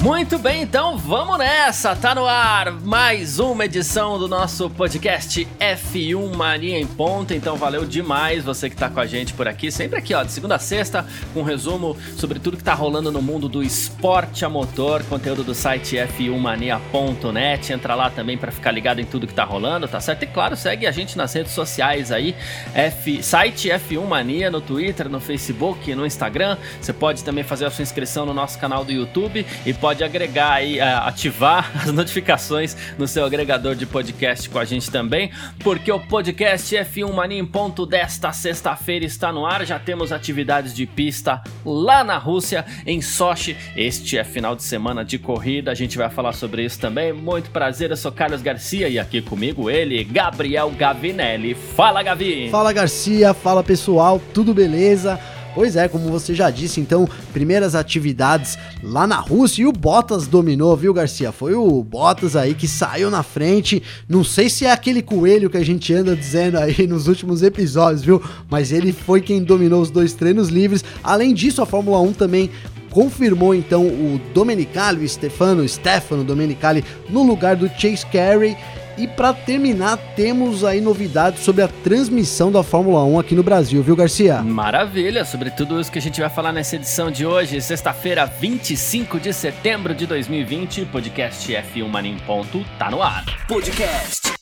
[0.00, 1.94] Muito bem, então vamos nessa!
[1.96, 7.34] Tá no ar mais uma edição do nosso podcast F1 Mania em Ponta.
[7.34, 10.30] Então valeu demais você que tá com a gente por aqui, sempre aqui, ó, de
[10.30, 14.44] segunda a sexta, com um resumo sobre tudo que tá rolando no mundo do esporte
[14.44, 17.72] a motor, conteúdo do site f1mania.net.
[17.72, 20.22] Entra lá também para ficar ligado em tudo que tá rolando, tá certo?
[20.22, 22.36] E claro, segue a gente nas redes sociais aí,
[22.72, 26.56] F, site F1 Mania no Twitter, no Facebook, no Instagram.
[26.80, 30.04] Você pode também fazer a sua inscrição no nosso canal do YouTube e pode pode
[30.04, 35.30] agregar aí, é, ativar as notificações no seu agregador de podcast com a gente também,
[35.60, 39.64] porque o podcast F1 Mania em ponto desta sexta-feira está no ar.
[39.64, 43.56] Já temos atividades de pista lá na Rússia, em Sochi.
[43.74, 47.10] Este é final de semana de corrida, a gente vai falar sobre isso também.
[47.10, 51.54] Muito prazer, eu sou Carlos Garcia e aqui comigo ele, Gabriel Gavinelli.
[51.54, 52.50] Fala, Gavi!
[52.50, 55.18] Fala, Garcia, fala pessoal, tudo beleza?
[55.58, 60.28] Pois é, como você já disse, então, primeiras atividades lá na Rússia e o Bottas
[60.28, 61.32] dominou, viu, Garcia?
[61.32, 63.82] Foi o Bottas aí que saiu na frente.
[64.08, 68.04] Não sei se é aquele coelho que a gente anda dizendo aí nos últimos episódios,
[68.04, 68.22] viu?
[68.48, 70.84] Mas ele foi quem dominou os dois treinos livres.
[71.02, 72.50] Além disso, a Fórmula 1 também
[72.92, 78.56] confirmou então o Domenicali, o Stefano, Stefano Domenicali no lugar do Chase Carey
[78.98, 83.82] e para terminar, temos aí novidades sobre a transmissão da Fórmula 1 aqui no Brasil,
[83.82, 84.42] viu, Garcia?
[84.42, 89.20] Maravilha, sobre tudo isso que a gente vai falar nessa edição de hoje, sexta-feira, 25
[89.20, 93.24] de setembro de 2020, podcast F1 Mania em ponto, tá no ar.
[93.46, 94.32] Podcast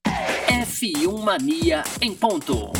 [0.48, 2.72] F1 Mania em ponto.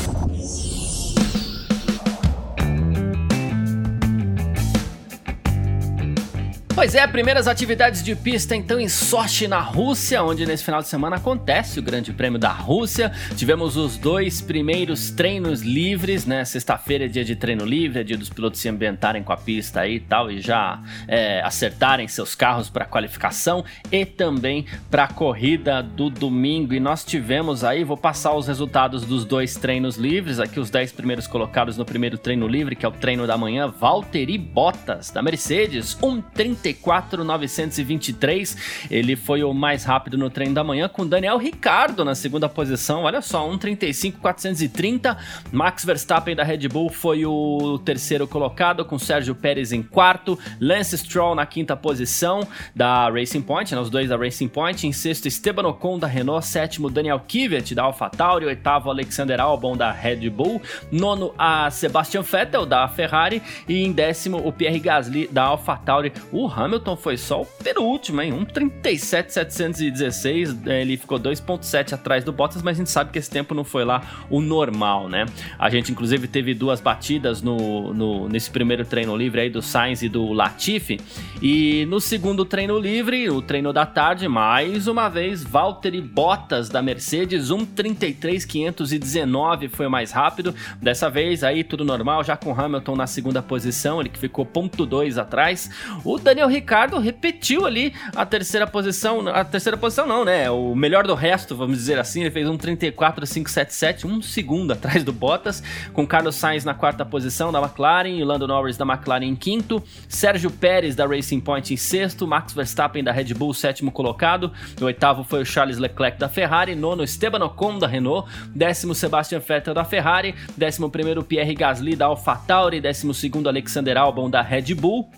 [6.76, 10.88] Pois é, primeiras atividades de pista então em Sochi, na Rússia, onde nesse final de
[10.88, 13.10] semana acontece o Grande Prêmio da Rússia.
[13.34, 16.44] Tivemos os dois primeiros treinos livres, né?
[16.44, 19.80] Sexta-feira é dia de treino livre, é dia dos pilotos se ambientarem com a pista
[19.80, 25.08] aí e tal, e já é, acertarem seus carros para qualificação e também para a
[25.08, 26.74] corrida do domingo.
[26.74, 30.92] E nós tivemos aí, vou passar os resultados dos dois treinos livres, aqui os 10
[30.92, 35.22] primeiros colocados no primeiro treino livre, que é o treino da manhã, Valtteri Bottas, da
[35.22, 38.56] Mercedes, 1,30 1:34.923.
[38.90, 43.02] Ele foi o mais rápido no treino da manhã, com Daniel Ricardo na segunda posição.
[43.02, 45.16] Olha só, 1:35.430.
[45.52, 50.38] Max Verstappen da Red Bull foi o terceiro colocado, com Sérgio Pérez em quarto.
[50.60, 54.86] Lance Stroll na quinta posição da Racing Point, né, os dois da Racing Point.
[54.86, 56.46] Em sexto, Esteban Ocon da Renault.
[56.46, 58.46] Sétimo, Daniel Kvyat da AlphaTauri.
[58.46, 60.62] Oitavo, Alexander Albon da Red Bull.
[60.90, 63.42] Nono, a Sebastian Vettel da Ferrari.
[63.68, 66.12] E em décimo, o Pierre Gasly da AlphaTauri.
[66.32, 68.32] O Hamilton foi só o penúltimo, hein?
[68.32, 70.56] 1,37,716.
[70.66, 73.62] É, ele ficou 2,7 atrás do Bottas, mas a gente sabe que esse tempo não
[73.62, 75.26] foi lá o normal, né?
[75.58, 80.00] A gente, inclusive, teve duas batidas no, no nesse primeiro treino livre aí do Sainz
[80.02, 80.98] e do Latifi.
[81.42, 86.80] E no segundo treino livre, o treino da tarde, mais uma vez, Valtteri Bottas da
[86.80, 90.54] Mercedes, 1,33,519 foi o mais rápido.
[90.80, 94.86] Dessa vez aí tudo normal, já com Hamilton na segunda posição, ele que ficou ponto
[94.86, 95.68] .2 atrás.
[96.02, 100.50] O Daniel Daniel Ricardo repetiu ali a terceira posição, a terceira posição não, né?
[100.50, 105.12] O melhor do resto, vamos dizer assim, ele fez um 34,577, um segundo atrás do
[105.12, 105.62] Bottas,
[105.92, 110.50] com Carlos Sainz na quarta posição da McLaren, Lando Norris da McLaren em quinto, Sérgio
[110.50, 115.24] Pérez da Racing Point em sexto, Max Verstappen da Red Bull sétimo colocado, o oitavo
[115.24, 119.84] foi o Charles Leclerc da Ferrari, nono Esteban Ocon da Renault, décimo Sebastian Vettel da
[119.84, 125.10] Ferrari, décimo primeiro Pierre Gasly da AlphaTauri, décimo segundo Alexander Albon da Red Bull,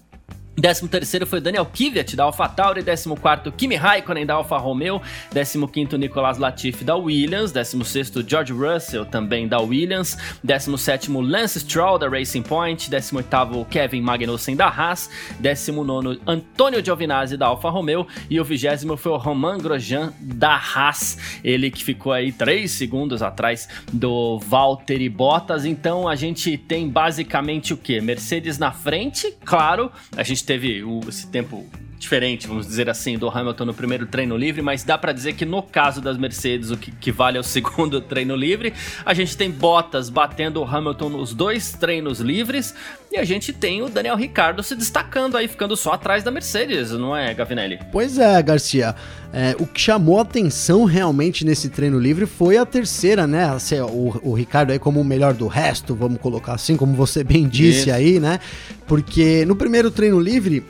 [0.61, 5.01] 13 terceiro foi Daniel Kvyat da AlphaTauri, 14º Kimi Raikkonen da Alfa Romeo,
[5.33, 12.09] 15º Nicolas Latifi da Williams, 16º George Russell também da Williams, 17º Lance Stroll da
[12.09, 15.09] Racing Point, 18º Kevin Magnussen da Haas,
[15.41, 18.07] 19º Antônio Giovinazzi da Alfa Romeo.
[18.29, 23.23] E o 20 foi o Romain Grosjean da Haas, ele que ficou aí 3 segundos
[23.23, 28.01] atrás do Valtteri Bottas, então a gente tem basicamente o que?
[28.01, 31.67] Mercedes na frente, claro, a gente teve esse tempo
[31.99, 35.45] diferente, vamos dizer assim, do Hamilton no primeiro treino livre, mas dá para dizer que
[35.45, 38.73] no caso das Mercedes, o que, que, vale é o segundo treino livre.
[39.05, 42.75] A gente tem Bottas batendo o Hamilton nos dois treinos livres
[43.11, 46.93] e a gente tem o Daniel Ricardo se destacando aí, ficando só atrás da Mercedes,
[46.93, 47.81] não é, Gavinelli?
[47.91, 48.95] Pois é, Garcia.
[49.33, 53.45] É, o que chamou atenção realmente nesse treino livre foi a terceira, né?
[53.45, 57.23] Assim, o, o Ricardo aí como o melhor do resto, vamos colocar assim, como você
[57.25, 57.93] bem disse Isso.
[57.93, 58.41] aí, né?
[58.87, 60.65] Porque no primeiro treino livre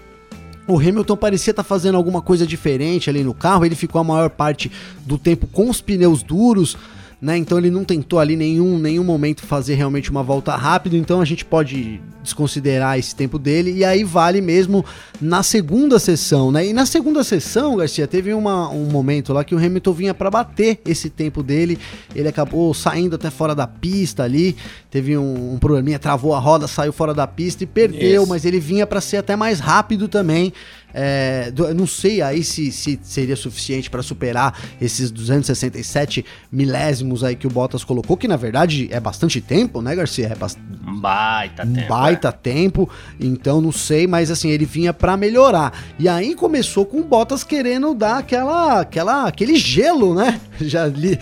[0.68, 4.04] o Hamilton parecia estar tá fazendo alguma coisa diferente ali no carro, ele ficou a
[4.04, 4.70] maior parte
[5.06, 6.76] do tempo com os pneus duros,
[7.20, 7.36] né?
[7.36, 11.24] Então ele não tentou ali nenhum, nenhum momento fazer realmente uma volta rápida, então a
[11.24, 14.84] gente pode desconsiderar esse tempo dele e aí vale mesmo
[15.20, 16.66] na segunda sessão, né?
[16.66, 20.30] E na segunda sessão, Garcia, teve uma, um momento lá que o Hamilton vinha para
[20.30, 21.78] bater esse tempo dele,
[22.14, 24.56] ele acabou saindo até fora da pista ali,
[24.90, 28.60] teve um, um probleminha, travou a roda, saiu fora da pista e perdeu, mas ele
[28.60, 30.52] vinha para ser até mais rápido também.
[30.92, 37.36] É, do, não sei aí se, se seria suficiente para superar esses 267 milésimos aí
[37.36, 40.28] que o Bottas colocou, que na verdade é bastante tempo, né, Garcia?
[40.28, 40.58] É bast...
[40.86, 41.88] Um baita um tempo.
[41.88, 42.32] baita é.
[42.32, 42.90] tempo,
[43.20, 45.72] então não sei, mas assim, ele vinha para melhorar.
[45.98, 50.40] E aí começou com o Bottas querendo dar aquela, aquela, aquele gelo, né?
[50.60, 51.18] Já ali,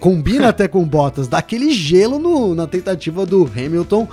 [0.00, 4.08] combina até com o Bottas, dar aquele gelo no, na tentativa do Hamilton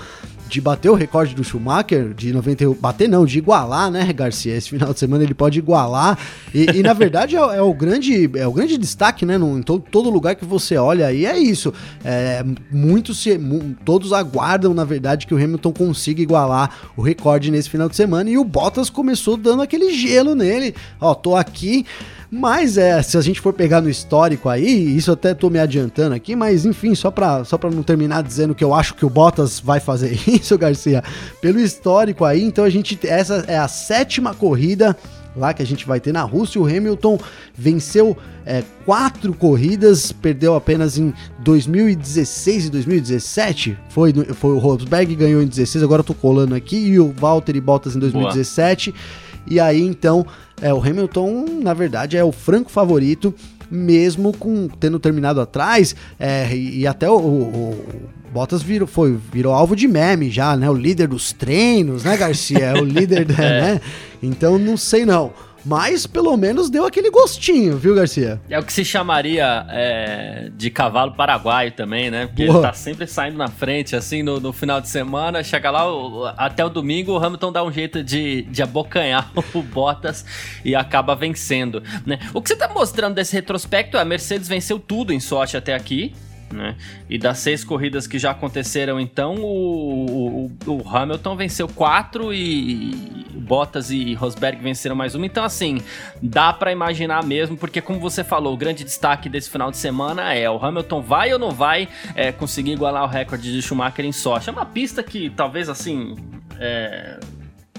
[0.47, 2.74] de bater o recorde do Schumacher, de 91.
[2.74, 4.56] Bater não, de igualar, né, Garcia?
[4.56, 6.18] Esse final de semana ele pode igualar.
[6.53, 9.38] E, e na verdade é, é, o grande, é o grande destaque, né?
[9.38, 11.74] No, em todo, todo lugar que você olha aí é isso.
[12.03, 13.39] É, muitos se,
[13.83, 18.30] todos aguardam, na verdade, que o Hamilton consiga igualar o recorde nesse final de semana.
[18.30, 20.75] E o Bottas começou dando aquele gelo nele.
[21.00, 21.86] Ó, tô aqui.
[22.30, 26.15] Mas é, se a gente for pegar no histórico aí, isso até tô me adiantando
[26.15, 29.09] aqui, mas enfim, só pra, só pra não terminar dizendo que eu acho que o
[29.09, 31.04] Bottas vai fazer isso, Garcia,
[31.42, 34.96] pelo histórico aí, então a gente, essa é a sétima corrida
[35.36, 36.62] lá que a gente vai ter na Rússia.
[36.62, 37.20] O Hamilton
[37.54, 43.78] venceu é, quatro corridas, perdeu apenas em 2016 e 2017.
[43.90, 47.60] Foi, foi o Rosberg ganhou em 16, agora eu tô colando aqui, e o Valtteri
[47.60, 48.92] Bottas em 2017.
[48.92, 49.02] Boa.
[49.48, 50.26] E aí então
[50.62, 53.34] é, o Hamilton, na verdade, é o franco favorito,
[53.70, 57.42] mesmo com tendo terminado atrás, é, e, e, até o, o,
[57.72, 60.70] o, Bottas virou, foi, virou alvo de meme já, né?
[60.70, 62.60] O líder dos treinos, né, Garcia?
[62.60, 63.62] É o líder, é.
[63.62, 63.82] né?
[64.22, 65.32] Então não sei não
[65.66, 68.40] mas pelo menos deu aquele gostinho, viu, Garcia?
[68.50, 72.28] É o que se chamaria é, de cavalo paraguaio também, né?
[72.28, 72.60] Porque Boa.
[72.60, 76.26] ele tá sempre saindo na frente, assim, no, no final de semana, chega lá, o,
[76.38, 80.26] até o domingo, o Hamilton dá um jeito de, de abocanhar o Bottas
[80.64, 82.20] e acaba vencendo, né?
[82.34, 85.74] O que você tá mostrando desse retrospecto é a Mercedes venceu tudo em sorte até
[85.74, 86.14] aqui,
[86.51, 86.75] né?
[87.09, 92.92] E das seis corridas que já aconteceram, então, o, o, o Hamilton venceu quatro e,
[92.92, 95.25] e Bottas e Rosberg venceram mais uma.
[95.25, 95.80] Então, assim,
[96.21, 100.33] dá para imaginar mesmo, porque, como você falou, o grande destaque desse final de semana
[100.33, 104.12] é o Hamilton vai ou não vai é, conseguir igualar o recorde de Schumacher em
[104.12, 104.50] Sochi.
[104.50, 106.15] É uma pista que talvez, assim.
[106.59, 107.19] É,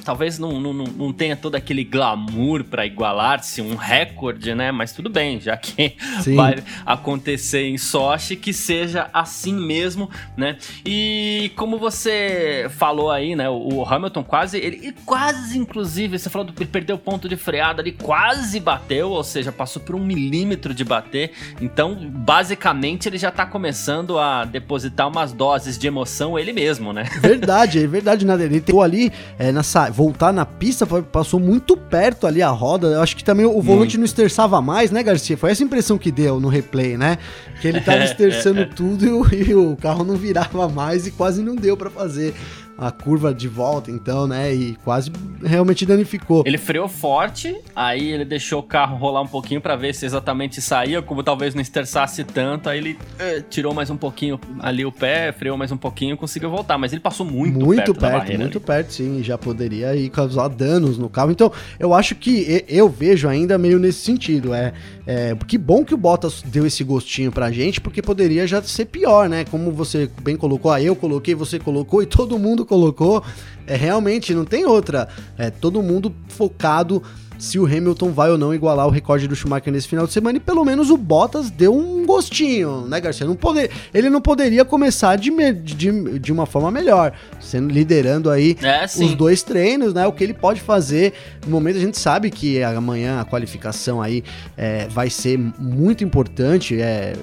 [0.06, 4.70] talvez não, não, não tenha todo aquele glamour para igualar-se um recorde, né?
[4.70, 6.37] Mas tudo bem, já que Sim.
[6.37, 10.58] vai acontecer em Sochi, que seja assim mesmo, né?
[10.85, 13.50] E como você falou aí, né?
[13.50, 17.93] O Hamilton quase, ele quase, inclusive, você falou do perdeu o ponto de freada, ele
[17.93, 21.32] quase bateu, ou seja, passou por um milímetro de bater.
[21.61, 27.05] Então, basicamente, ele já tá começando a depositar umas doses de emoção ele mesmo, né?
[27.20, 28.35] Verdade, é verdade, né?
[28.35, 32.88] Ele teve ali é, nessa voltar na pista, passou muito perto ali a roda.
[32.88, 33.98] Eu acho que também o volante muito.
[33.98, 35.38] não esterçava mais, né, Garcia?
[35.38, 37.16] Foi essa impressão que deu no replay, né?
[37.62, 41.43] Que ele tava esterçando tudo e o, e o carro não virava mais e quase
[41.43, 42.34] não deu para fazer
[42.78, 44.54] a curva de volta, então, né?
[44.54, 45.11] E quase
[45.42, 46.42] realmente danificou.
[46.47, 50.61] Ele freou forte, aí ele deixou o carro rolar um pouquinho para ver se exatamente
[50.61, 54.92] saía, como talvez não esterçasse tanto, aí ele eh, tirou mais um pouquinho ali o
[54.92, 58.59] pé, freou mais um pouquinho, conseguiu voltar, mas ele passou muito, muito perto, perto muito
[58.59, 58.66] ali.
[58.66, 61.30] perto, sim, já poderia aí causar danos no carro.
[61.30, 64.73] Então, eu acho que eu vejo ainda meio nesse sentido, é,
[65.06, 68.87] é que bom que o Bottas deu esse gostinho pra gente, porque poderia já ser
[68.87, 69.45] pior, né?
[69.45, 73.23] Como você bem colocou, aí eu coloquei, você colocou e todo mundo colocou,
[73.66, 75.08] é realmente não tem outra.
[75.38, 77.02] É todo mundo focado
[77.38, 80.38] se o Hamilton vai ou não igualar o recorde do Schumacher nesse final de semana.
[80.38, 83.26] E pelo menos o Bottas deu um gostinho, né, Garcia?
[83.26, 88.56] Não poder, ele não poderia começar de, de, de uma forma melhor, sendo liderando aí
[88.62, 90.06] é, os dois treinos, né?
[90.06, 91.12] O que ele pode fazer.
[91.44, 94.25] No momento a gente sabe que amanhã a qualificação aí
[94.56, 96.80] é, vai ser muito importante.
[96.80, 97.14] É,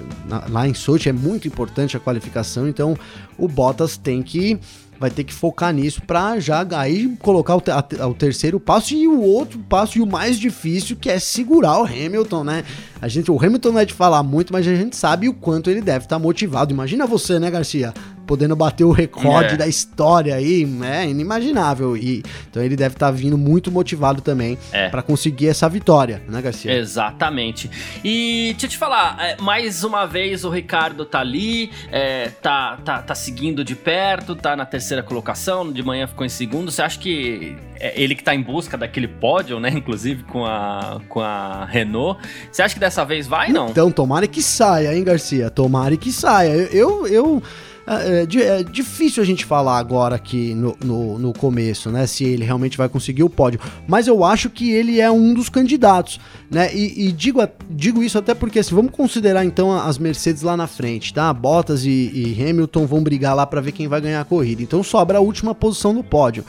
[0.48, 2.96] lá em Sochi é muito importante a qualificação, então
[3.36, 4.58] o Bottas tem que
[4.98, 9.06] vai ter que focar nisso para já aí colocar o, a, o, terceiro passo e
[9.08, 12.64] o outro passo e o mais difícil que é segurar o Hamilton, né?
[13.04, 15.68] A gente, o Hamilton não é de falar muito, mas a gente sabe o quanto
[15.68, 16.72] ele deve estar tá motivado.
[16.72, 17.92] Imagina você, né, Garcia?
[18.24, 19.56] podendo bater o recorde é.
[19.56, 21.96] da história aí, é inimaginável.
[21.96, 24.88] E, então ele deve estar tá vindo muito motivado também é.
[24.88, 26.72] para conseguir essa vitória, né, Garcia?
[26.72, 27.70] Exatamente.
[28.02, 32.78] E deixa eu te falar, é, mais uma vez o Ricardo tá ali, é, tá,
[32.84, 36.70] tá, tá seguindo de perto, tá na terceira colocação, de manhã ficou em segundo.
[36.70, 39.70] Você acha que é ele que tá em busca daquele pódio, né?
[39.74, 42.20] Inclusive com a, com a Renault.
[42.50, 43.70] Você acha que dessa vez vai, não?
[43.70, 45.48] Então, tomara que saia, hein, Garcia?
[45.48, 46.50] Tomara que saia.
[46.50, 47.42] eu, eu, eu
[47.86, 52.06] é, é, é, difícil a gente falar agora aqui no, no, no, começo, né?
[52.06, 53.60] Se ele realmente vai conseguir o pódio.
[53.86, 56.18] Mas eu acho que ele é um dos candidatos,
[56.50, 56.74] né?
[56.74, 60.66] E, e digo, digo isso até porque, assim, vamos considerar então as Mercedes lá na
[60.66, 61.32] frente, tá?
[61.32, 64.62] Bottas e, e Hamilton vão brigar lá para ver quem vai ganhar a corrida.
[64.62, 66.44] Então sobra a última posição no pódio.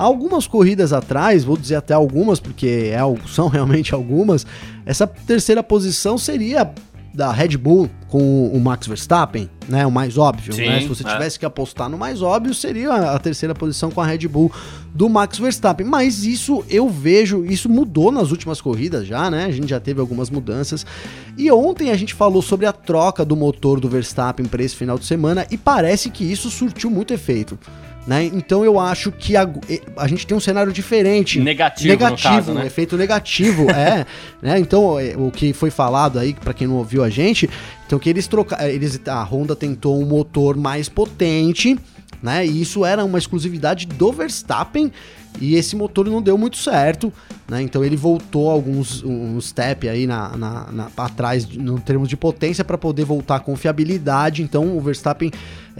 [0.00, 4.46] Algumas corridas atrás, vou dizer até algumas, porque é, são realmente algumas,
[4.86, 6.72] essa terceira posição seria
[7.12, 9.84] da Red Bull com o Max Verstappen, né?
[9.84, 10.80] O mais óbvio, Sim, né?
[10.80, 11.12] Se você é.
[11.12, 14.50] tivesse que apostar no mais óbvio, seria a terceira posição com a Red Bull
[14.94, 15.86] do Max Verstappen.
[15.86, 19.44] Mas isso eu vejo, isso mudou nas últimas corridas já, né?
[19.44, 20.86] A gente já teve algumas mudanças.
[21.36, 24.98] E ontem a gente falou sobre a troca do motor do Verstappen para esse final
[24.98, 27.58] de semana e parece que isso surtiu muito efeito.
[28.10, 28.24] Né?
[28.24, 29.48] Então eu acho que a,
[29.96, 31.38] a gente tem um cenário diferente.
[31.38, 32.62] Negativo, negativo caso, né?
[32.62, 34.04] um efeito negativo, é.
[34.42, 34.58] Né?
[34.58, 37.48] Então é, o que foi falado aí, para quem não ouviu a gente,
[37.86, 41.78] então que eles trocaram, eles a Honda tentou um motor mais potente,
[42.20, 42.44] né?
[42.44, 44.90] E isso era uma exclusividade do Verstappen
[45.40, 47.12] e esse motor não deu muito certo,
[47.48, 47.62] né?
[47.62, 52.64] Então ele voltou alguns um step aí na, na, na atrás no termos de potência
[52.64, 54.42] para poder voltar com fiabilidade.
[54.42, 55.30] Então o Verstappen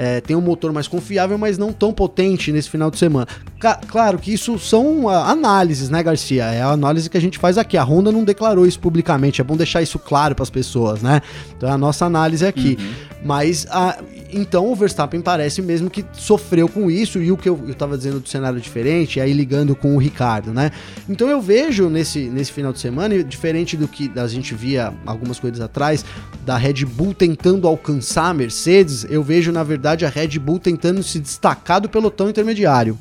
[0.03, 3.29] é, tem um motor mais confiável, mas não tão potente nesse final de semana.
[3.87, 6.45] claro que isso são uh, análises, né, Garcia?
[6.45, 7.77] É a análise que a gente faz aqui.
[7.77, 9.43] A Honda não declarou isso publicamente.
[9.43, 11.21] É bom deixar isso claro para as pessoas, né?
[11.55, 12.79] Então é a nossa análise aqui.
[12.81, 13.11] Uhum.
[13.23, 13.99] Mas a,
[14.33, 17.97] então o Verstappen parece mesmo que sofreu com isso e o que eu, eu tava
[17.97, 20.71] dizendo do cenário diferente, aí ligando com o Ricardo, né?
[21.09, 25.39] Então eu vejo nesse, nesse final de semana, diferente do que a gente via algumas
[25.39, 26.05] coisas atrás,
[26.45, 31.03] da Red Bull tentando alcançar a Mercedes, eu vejo na verdade a Red Bull tentando
[31.03, 32.99] se destacar do pelotão intermediário.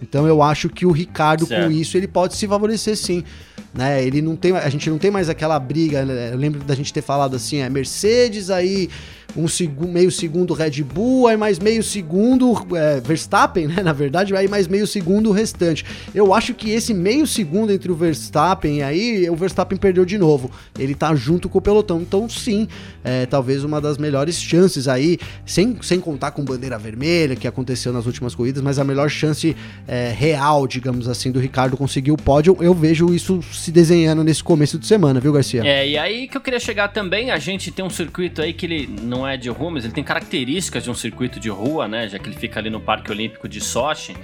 [0.00, 1.64] Então eu acho que o Ricardo certo.
[1.64, 3.24] com isso ele pode se favorecer sim.
[3.72, 6.04] Né, ele não tem, a gente não tem mais aquela briga.
[6.04, 6.32] Né?
[6.32, 8.88] Eu lembro da gente ter falado assim, é Mercedes aí
[9.36, 13.82] um meio segundo Red Bull, aí mais meio segundo é, Verstappen, né?
[13.82, 15.84] Na verdade, aí mais meio segundo o restante.
[16.14, 20.18] Eu acho que esse meio segundo entre o Verstappen e aí, o Verstappen perdeu de
[20.18, 20.50] novo.
[20.78, 22.00] Ele tá junto com o pelotão.
[22.00, 22.68] Então, sim,
[23.04, 27.92] é talvez uma das melhores chances aí, sem, sem contar com bandeira vermelha, que aconteceu
[27.92, 32.16] nas últimas corridas, mas a melhor chance é, real, digamos assim, do Ricardo conseguir o
[32.16, 32.56] pódio.
[32.60, 35.62] Eu vejo isso se desenhando nesse começo de semana, viu, Garcia?
[35.64, 38.66] É, e aí que eu queria chegar também, a gente tem um circuito aí que
[38.66, 42.08] ele não é de rua, mas ele tem características de um circuito de rua, né?
[42.08, 44.16] Já que ele fica ali no Parque Olímpico de Sochi.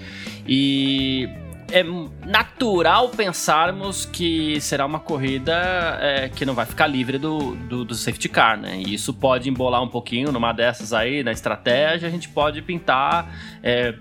[0.47, 1.29] E
[1.73, 1.83] é
[2.27, 7.95] natural pensarmos que será uma corrida é, que não vai ficar livre do, do, do,
[7.95, 8.77] safety car, né?
[8.77, 13.35] E isso pode embolar um pouquinho numa dessas aí, na estratégia, a gente pode pintar
[13.63, 13.95] é,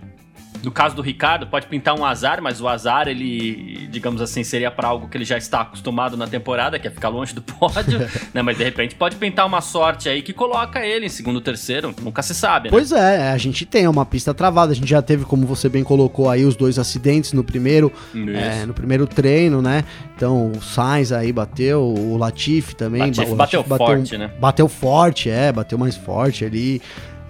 [0.64, 4.70] no caso do Ricardo, pode pintar um azar, mas o azar, ele, digamos assim, seria
[4.70, 8.00] para algo que ele já está acostumado na temporada, que é ficar longe do pódio,
[8.34, 8.42] né?
[8.42, 12.22] Mas de repente pode pintar uma sorte aí que coloca ele em segundo, terceiro, nunca
[12.22, 12.72] se sabe, né?
[12.72, 15.84] Pois é, a gente tem uma pista travada, a gente já teve, como você bem
[15.84, 19.84] colocou aí, os dois acidentes no primeiro, é, no primeiro treino, né?
[20.16, 23.02] Então o Sainz aí bateu, o Latifi também.
[23.02, 24.32] Latifi bateu, bateu forte, né?
[24.40, 26.82] Bateu forte, é, bateu mais forte ali.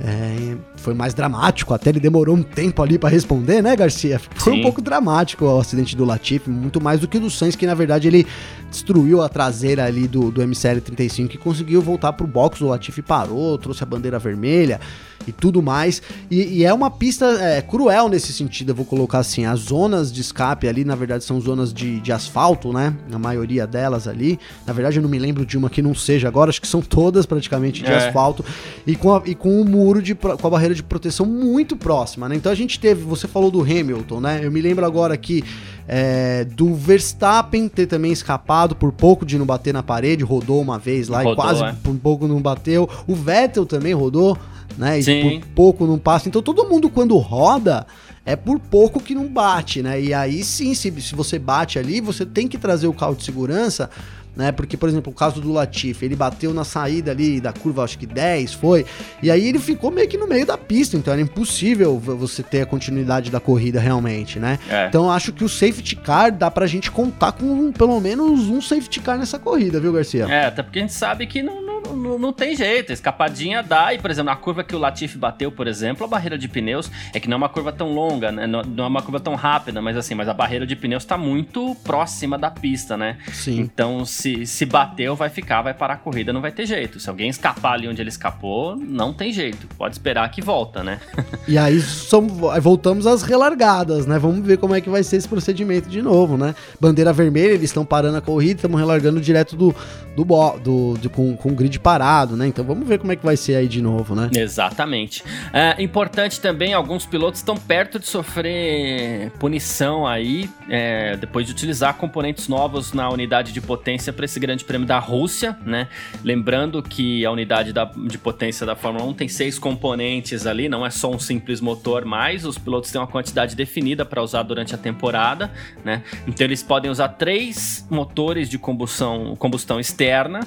[0.03, 4.19] É, foi mais dramático, até ele demorou um tempo ali para responder, né, Garcia?
[4.33, 4.59] Foi Sim.
[4.59, 7.67] um pouco dramático o acidente do Latifi, muito mais do que o do Sainz, que
[7.67, 8.25] na verdade ele
[8.71, 12.61] destruiu a traseira ali do, do MCL35 e conseguiu voltar pro box.
[12.61, 14.79] O Latifi parou, trouxe a bandeira vermelha
[15.27, 16.01] e tudo mais.
[16.29, 19.45] E, e é uma pista é, cruel nesse sentido, eu vou colocar assim.
[19.45, 22.93] As zonas de escape ali, na verdade, são zonas de, de asfalto, né?
[23.11, 24.39] A maioria delas ali.
[24.65, 26.81] Na verdade, eu não me lembro de uma que não seja agora, acho que são
[26.81, 28.07] todas praticamente de é.
[28.07, 28.43] asfalto.
[28.85, 32.27] E com, a, e com o muro de, com a barreira de proteção muito próxima,
[32.27, 32.35] né?
[32.35, 34.39] Então a gente teve, você falou do Hamilton, né?
[34.43, 35.43] Eu me lembro agora aqui
[35.87, 40.79] é, do Verstappen ter também escapado por pouco de não bater na parede, rodou uma
[40.79, 41.75] vez lá rodou, e quase é.
[41.83, 42.89] por pouco não bateu.
[43.07, 44.37] O Vettel também rodou
[44.77, 44.99] né?
[44.99, 45.39] E Sim.
[45.39, 46.27] por pouco não passa.
[46.27, 47.85] Então todo mundo quando roda
[48.25, 50.01] é por pouco que não bate, né?
[50.01, 53.23] E aí sim, se, se você bate ali, você tem que trazer o carro de
[53.23, 53.89] segurança
[54.35, 54.51] né?
[54.51, 57.97] Porque, por exemplo, o caso do Latifi, ele bateu na saída ali da curva, acho
[57.97, 58.85] que 10 foi,
[59.21, 62.61] e aí ele ficou meio que no meio da pista, então era impossível você ter
[62.61, 64.57] a continuidade da corrida realmente, né?
[64.69, 64.87] É.
[64.87, 68.99] Então acho que o safety car dá pra gente contar com pelo menos um safety
[68.99, 70.25] car nessa corrida, viu, Garcia?
[70.25, 71.61] É, até porque a gente sabe que não,
[71.95, 75.51] não, não, tem jeito, escapadinha dá, e por exemplo, na curva que o Latifi bateu,
[75.51, 78.47] por exemplo, a barreira de pneus é que não é uma curva tão longa, né?
[78.47, 81.17] Não, não é uma curva tão rápida, mas assim, mas a barreira de pneus tá
[81.17, 83.17] muito próxima da pista, né?
[83.31, 83.59] Sim.
[83.59, 86.99] Então, se, se bateu, vai ficar, vai parar a corrida, não vai ter jeito.
[86.99, 89.67] Se alguém escapar ali onde ele escapou, não tem jeito.
[89.77, 90.99] Pode esperar que volta, né?
[91.47, 94.17] e aí somos, voltamos às relargadas, né?
[94.19, 96.55] Vamos ver como é que vai ser esse procedimento de novo, né?
[96.79, 99.75] Bandeira vermelha, eles estão parando a corrida, estamos relargando direto do,
[100.15, 100.25] do,
[100.59, 102.47] do, do com, com o grid parado, né?
[102.47, 104.29] Então vamos ver como é que vai ser aí de novo, né?
[104.35, 105.23] Exatamente.
[105.53, 111.95] É importante também, alguns pilotos estão perto de sofrer punição aí, é, depois de utilizar
[111.95, 115.87] componentes novos na unidade de potência para esse grande prêmio da Rússia, né?
[116.23, 120.85] Lembrando que a unidade da, de potência da Fórmula 1 tem seis componentes ali, não
[120.85, 124.73] é só um simples motor, mas os pilotos têm uma quantidade definida para usar durante
[124.75, 125.51] a temporada,
[125.83, 126.03] né?
[126.27, 130.41] Então eles podem usar três motores de combustão, combustão externa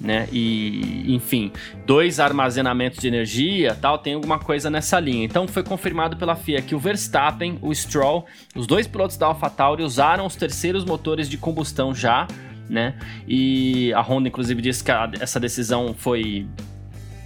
[0.00, 0.26] né?
[0.32, 1.52] E, enfim,
[1.84, 5.24] dois armazenamentos de energia, tal, tem alguma coisa nessa linha.
[5.24, 8.24] Então foi confirmado pela FIA que o Verstappen, o Stroll,
[8.56, 12.26] os dois pilotos da AlphaTauri usaram os terceiros motores de combustão já,
[12.68, 12.94] né?
[13.28, 14.90] E a Honda inclusive disse que
[15.20, 16.46] essa decisão foi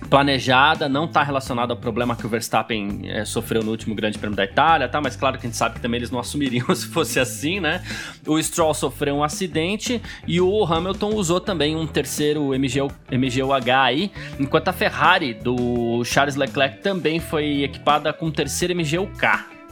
[0.09, 4.37] planejada, não está relacionada ao problema que o Verstappen é, sofreu no último Grande Prêmio
[4.37, 5.01] da Itália, tá?
[5.01, 7.83] Mas claro que a gente sabe que também eles não assumiriam se fosse assim, né?
[8.27, 14.13] O Stroll sofreu um acidente e o Hamilton usou também um terceiro MGU, MGUH aí,
[14.39, 19.27] enquanto a Ferrari do Charles Leclerc também foi equipada com um terceiro MGUK,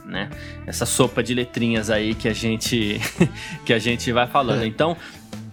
[0.04, 0.30] né?
[0.66, 3.00] Essa sopa de letrinhas aí que a gente
[3.64, 4.62] que a gente vai falando.
[4.62, 4.66] É.
[4.66, 4.96] Então,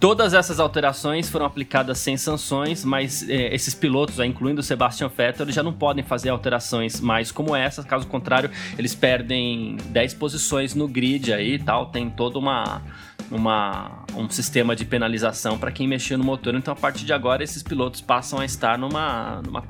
[0.00, 5.52] Todas essas alterações foram aplicadas sem sanções, mas é, esses pilotos, incluindo o Sebastian Vettel,
[5.52, 10.88] já não podem fazer alterações mais como essa, caso contrário, eles perdem 10 posições no
[10.88, 12.80] grid aí e tal, tem toda uma
[13.30, 16.54] uma, um sistema de penalização para quem mexeu no motor.
[16.54, 19.62] Então, a partir de agora, esses pilotos passam a estar numa, numa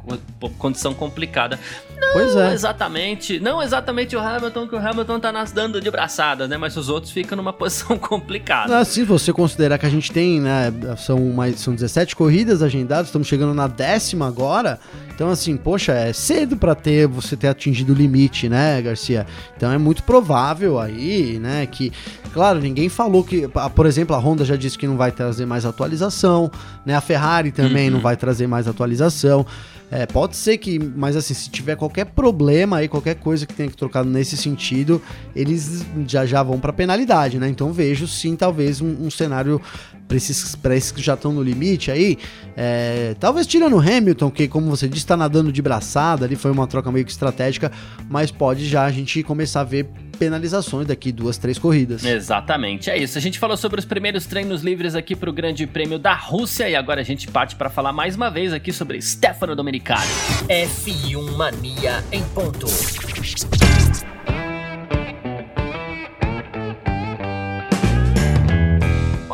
[0.59, 1.59] condição complicada.
[2.00, 2.52] Não pois é.
[2.52, 6.57] exatamente, não exatamente o Hamilton, que o Hamilton tá nas dando de braçadas, né?
[6.57, 8.79] Mas os outros ficam numa posição complicada.
[8.79, 10.73] Ah, se você considerar que a gente tem, né?
[10.97, 14.81] São, mais, são 17 corridas agendadas, estamos chegando na décima agora.
[15.14, 19.26] Então, assim, poxa, é cedo para ter você ter atingido o limite, né, Garcia?
[19.55, 21.93] Então é muito provável aí, né, que,
[22.33, 25.64] claro, ninguém falou que, por exemplo, a Honda já disse que não vai trazer mais
[25.64, 26.50] atualização,
[26.84, 26.94] né?
[26.94, 27.94] A Ferrari também uhum.
[27.94, 29.46] não vai trazer mais atualização.
[29.90, 33.68] É, pode ser que, mas assim, se tiver qualquer problema aí, qualquer coisa que tenha
[33.68, 35.02] que trocar nesse sentido,
[35.34, 37.48] eles já já vão para penalidade, né?
[37.48, 39.60] Então vejo sim, talvez um, um cenário
[40.06, 42.18] para esses, esses que já estão no limite aí,
[42.56, 46.52] é, talvez tirando o Hamilton, que como você disse, está nadando de braçada, ali foi
[46.52, 47.72] uma troca meio que estratégica,
[48.08, 49.88] mas pode já a gente começar a ver
[50.20, 52.04] penalizações daqui duas, três corridas.
[52.04, 53.16] Exatamente, é isso.
[53.16, 56.68] A gente falou sobre os primeiros treinos livres aqui para o Grande Prêmio da Rússia
[56.68, 60.06] e agora a gente parte para falar mais uma vez aqui sobre Stefano Domenicali.
[60.46, 62.66] F1 Mania em ponto.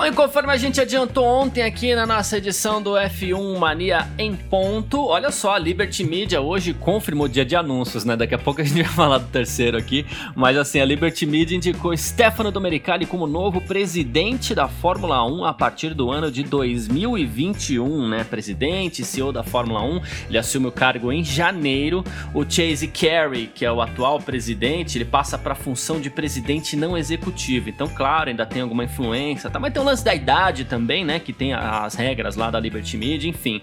[0.07, 5.05] E conforme a gente adiantou ontem aqui na nossa edição do F1 Mania em ponto,
[5.05, 8.14] olha só, a Liberty Media hoje confirmou o dia de anúncios, né?
[8.14, 11.57] Daqui a pouco a gente vai falar do terceiro aqui, mas assim, a Liberty Media
[11.57, 18.09] indicou Stefano Domenicali como novo presidente da Fórmula 1 a partir do ano de 2021,
[18.09, 18.23] né?
[18.23, 22.05] Presidente, CEO da Fórmula 1, ele assume o cargo em janeiro.
[22.33, 26.77] O Chase Carey, que é o atual presidente, ele passa para a função de presidente
[26.77, 27.69] não executivo.
[27.69, 29.59] Então, claro, ainda tem alguma influência, tá?
[29.59, 31.19] Mas tem um lance da idade também, né?
[31.19, 33.63] Que tem as regras lá da Liberty Media, enfim.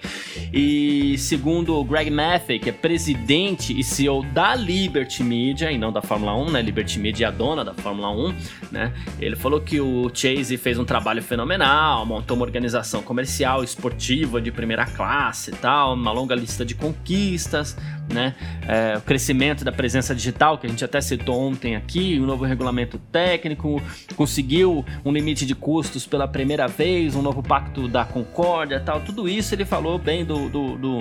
[0.52, 5.92] E segundo o Greg Maffei, que é presidente e CEO da Liberty Media, e não
[5.92, 6.62] da Fórmula 1, né?
[6.62, 8.36] Liberty Media é a dona da Fórmula 1,
[8.72, 8.94] né?
[9.20, 14.52] Ele falou que o Chase fez um trabalho fenomenal, montou uma organização comercial, esportiva de
[14.52, 17.78] primeira classe e tal, uma longa lista de conquistas,
[18.12, 18.34] né?
[18.68, 22.26] É, o crescimento da presença digital, que a gente até citou ontem aqui, o um
[22.26, 23.82] novo regulamento técnico,
[24.16, 29.28] conseguiu um limite de custos pela primeira vez, um novo pacto da concórdia tal, tudo
[29.28, 31.00] isso ele falou bem do, do, do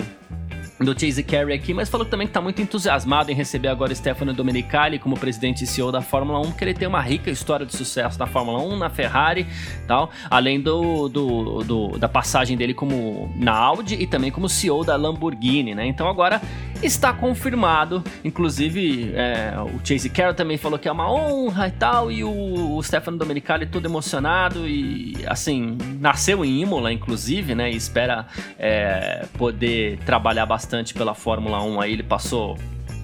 [0.84, 4.32] do Chase Carey aqui, mas falou também que está muito entusiasmado em receber agora Stefano
[4.32, 7.76] Domenicali como presidente e CEO da Fórmula 1, porque ele tem uma rica história de
[7.76, 9.46] sucesso na Fórmula 1, na Ferrari
[9.86, 14.84] tal, além do, do, do, da passagem dele como na Audi e também como CEO
[14.84, 15.86] da Lamborghini, né?
[15.86, 16.40] Então agora
[16.82, 18.02] está confirmado.
[18.24, 22.76] Inclusive, é, o Chase Carroll também falou que é uma honra e tal, e o,
[22.76, 28.26] o Stefano Domenicali todo emocionado e, assim, nasceu em Imola, inclusive, né, e espera
[28.58, 31.92] é, poder trabalhar bastante pela Fórmula 1 aí.
[31.92, 32.56] Ele passou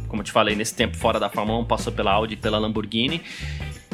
[0.08, 3.22] como te falei, nesse tempo fora da Fórmula 1, passou pela Audi e pela Lamborghini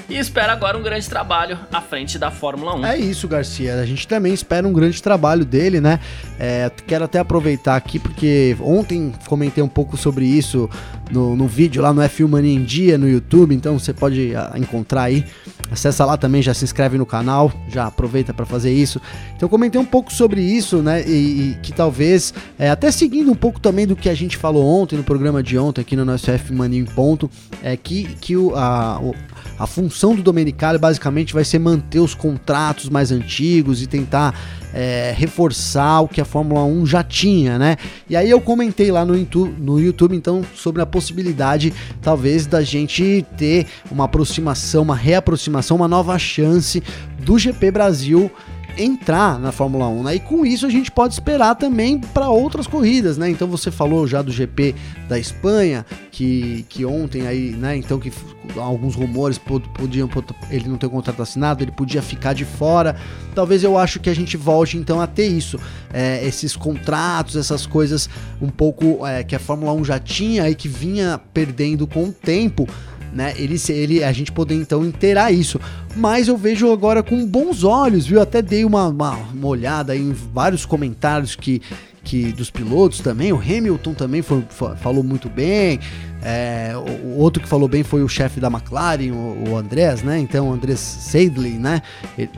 [0.09, 2.87] e espera agora um grande trabalho à frente da Fórmula 1.
[2.87, 3.75] É isso, Garcia.
[3.77, 5.99] A gente também espera um grande trabalho dele, né?
[6.39, 10.69] É, quero até aproveitar aqui porque ontem comentei um pouco sobre isso
[11.11, 14.53] no, no vídeo lá no F1 Mania em Dia no YouTube, então você pode ah,
[14.57, 15.25] encontrar aí.
[15.71, 19.01] Acessa lá também, já se inscreve no canal, já aproveita para fazer isso.
[19.37, 21.03] Então comentei um pouco sobre isso, né?
[21.07, 24.65] E, e que talvez, é, até seguindo um pouco também do que a gente falou
[24.65, 27.31] ontem no programa de ontem aqui no nosso F Mania em ponto,
[27.63, 29.15] é que, que o, a, o,
[29.59, 34.35] a função do Domenicali basicamente vai ser manter os contratos mais antigos e tentar
[34.73, 37.77] é, reforçar o que a Fórmula 1 já tinha, né?
[38.11, 42.63] E aí eu comentei lá no YouTube, no YouTube, então, sobre a possibilidade, talvez, da
[42.63, 46.83] gente ter uma aproximação, uma reaproximação, uma nova chance
[47.21, 48.31] do GP Brasil
[48.77, 50.15] entrar na Fórmula 1, né?
[50.17, 53.31] E com isso a gente pode esperar também para outras corridas, né?
[53.31, 54.75] Então você falou já do GP
[55.09, 57.77] da Espanha, que, que ontem aí, né?
[57.77, 58.13] Então que
[58.57, 60.09] alguns rumores podiam
[60.51, 62.97] ele não ter o contrato assinado, ele podia ficar de fora.
[63.35, 65.59] Talvez eu acho que a gente volte então a ter isso,
[65.93, 68.09] é, esses contratos, essas coisas
[68.41, 72.13] um pouco é, que a Fórmula 1 já tinha e que vinha perdendo com o
[72.13, 72.69] tempo
[73.15, 73.33] né?
[73.37, 75.61] Ele, ele, a gente poder então inteirar isso.
[75.97, 78.21] Mas eu vejo agora com bons olhos, viu?
[78.21, 81.63] Até dei uma, uma, uma olhada em vários comentários que
[82.05, 84.45] que dos pilotos também, o Hamilton também foi,
[84.77, 85.81] falou muito bem.
[86.27, 86.73] É,
[87.05, 90.19] o, outro que falou bem foi o chefe da McLaren, o, o Andrés, né?
[90.19, 91.83] Então, o Andrés Seidley, né?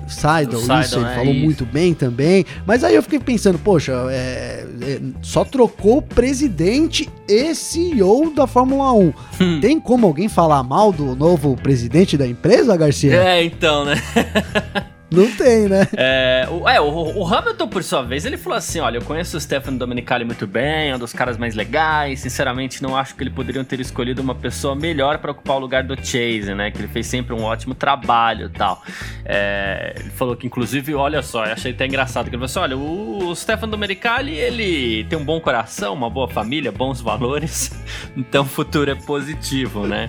[0.09, 1.45] Seidel, isso, ele é falou isso.
[1.45, 2.45] muito bem também.
[2.67, 8.47] Mas aí eu fiquei pensando, poxa, é, é, só trocou o presidente e CEO da
[8.47, 9.13] Fórmula 1.
[9.41, 9.61] Hum.
[9.63, 13.15] Tem como alguém falar mal do novo presidente da empresa, Garcia?
[13.15, 13.95] É, então, né?
[15.11, 15.87] Não tem, né?
[15.97, 19.37] É, o, é o, o, Hamilton, por sua vez, ele falou assim: olha, eu conheço
[19.37, 22.21] o Stefano Domenicali muito bem, é um dos caras mais legais.
[22.21, 25.85] Sinceramente, não acho que ele poderiam ter escolhido uma pessoa melhor para ocupar o lugar
[25.85, 26.73] do Chase, né?
[26.73, 28.83] Que ele fez sempre um ótimo trabalho e tal.
[29.25, 32.59] É, ele falou que, inclusive, olha só, eu achei até engraçado que ele falou assim:
[32.59, 37.71] olha, o, o Stefano Domenicali, ele tem um bom coração, uma boa família, bons valores,
[38.17, 40.09] então o futuro é positivo, né?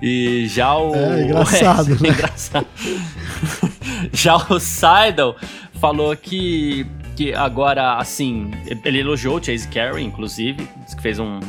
[0.00, 0.94] E já o.
[0.94, 2.08] É engraçado, é, né?
[2.08, 2.66] É engraçado.
[4.12, 5.36] Já o Seidel
[5.80, 6.86] falou que,
[7.16, 8.50] que agora, assim,
[8.84, 11.40] ele elogiou o Chase Carey, inclusive, que fez um,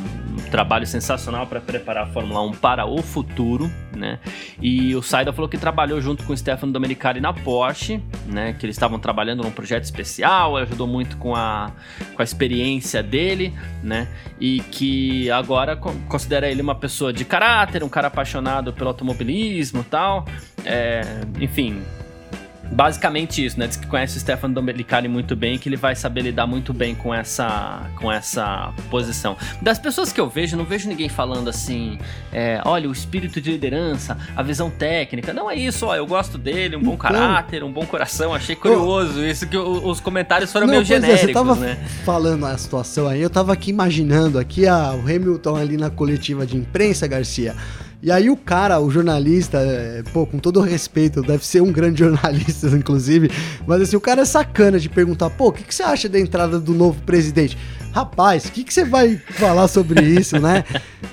[0.50, 4.18] trabalho sensacional para preparar a Fórmula 1 para o futuro, né?
[4.60, 8.52] E o Seidel falou que trabalhou junto com o Stefano Domenicali na Porsche, né?
[8.52, 11.70] Que eles estavam trabalhando num projeto especial, ajudou muito com a,
[12.14, 14.08] com a experiência dele, né?
[14.40, 20.24] E que agora considera ele uma pessoa de caráter, um cara apaixonado pelo automobilismo tal.
[20.64, 21.02] É,
[21.40, 21.82] enfim,
[22.70, 23.66] basicamente isso, né?
[23.66, 26.94] Diz que conhece o Stefano Domenicali muito bem, que ele vai saber lidar muito bem
[26.94, 29.36] com essa, com essa posição.
[29.60, 31.98] Das pessoas que eu vejo, não vejo ninguém falando assim,
[32.32, 35.32] é, olha, o espírito de liderança, a visão técnica.
[35.32, 38.32] Não é isso, ó, eu gosto dele, um bom então, caráter, um bom coração.
[38.34, 41.76] Achei curioso isso, que os comentários foram não, meio genéricos, é, você tava né?
[42.04, 46.46] falando a situação aí, eu tava aqui imaginando aqui a, o Hamilton ali na coletiva
[46.46, 47.54] de imprensa, Garcia.
[48.02, 51.98] E aí o cara, o jornalista, é, pô, com todo respeito, deve ser um grande
[52.04, 53.30] jornalista, inclusive,
[53.66, 56.18] mas assim, o cara é sacana de perguntar, pô, o que, que você acha da
[56.18, 57.58] entrada do novo presidente?
[57.92, 60.64] Rapaz, o que, que você vai falar sobre isso, né?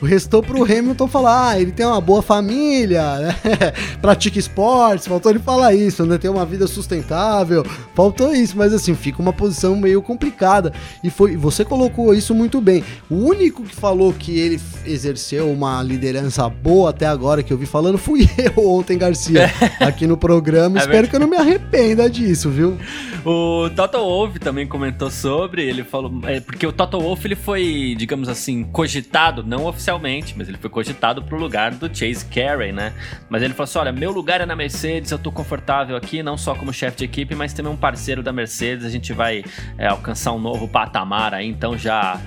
[0.02, 3.36] Restou pro Hamilton falar, ah, ele tem uma boa família, né?
[4.00, 6.20] pratica esportes, faltou ele falar isso, né?
[6.20, 10.72] Tem uma vida sustentável, faltou isso, mas assim, fica uma posição meio complicada.
[11.04, 12.84] E foi, você colocou isso muito bem.
[13.10, 17.66] O único que falou que ele exerceu uma liderança boa até agora, que eu vi
[17.66, 20.78] falando, fui eu ontem, Garcia, aqui no programa.
[20.78, 21.10] É Espero verdade.
[21.10, 22.78] que eu não me arrependa disso, viu?
[23.26, 27.96] O Toto Wolff também comentou sobre, ele falou, é, porque o Toto Wolff ele foi,
[27.98, 32.94] digamos assim, cogitado, não oficialmente, mas ele foi cogitado pro lugar do Chase Carey, né?
[33.30, 36.38] Mas ele falou assim: olha, meu lugar é na Mercedes, eu tô confortável aqui, não
[36.38, 39.44] só como chefe de equipe, mas também um parceiro da Mercedes, a gente vai
[39.78, 42.20] é, alcançar um novo patamar aí, então já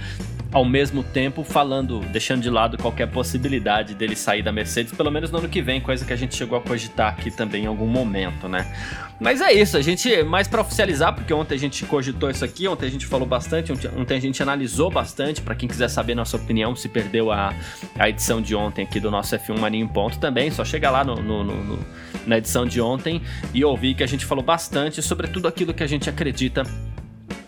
[0.52, 5.30] ao mesmo tempo falando, deixando de lado qualquer possibilidade dele sair da Mercedes, pelo menos
[5.30, 7.86] no ano que vem, coisa que a gente chegou a cogitar aqui também em algum
[7.86, 8.66] momento, né?
[9.20, 12.66] Mas é isso, a gente, mais para oficializar, porque ontem a gente cogitou isso aqui,
[12.66, 16.36] ontem a gente falou bastante, ontem a gente analisou bastante, para quem quiser saber nossa
[16.36, 17.54] opinião, se perdeu a,
[17.98, 21.04] a edição de ontem aqui do nosso F1 Mania em Ponto também, só chega lá
[21.04, 21.78] no, no, no,
[22.26, 23.20] na edição de ontem
[23.52, 26.64] e ouvir que a gente falou bastante sobre tudo aquilo que a gente acredita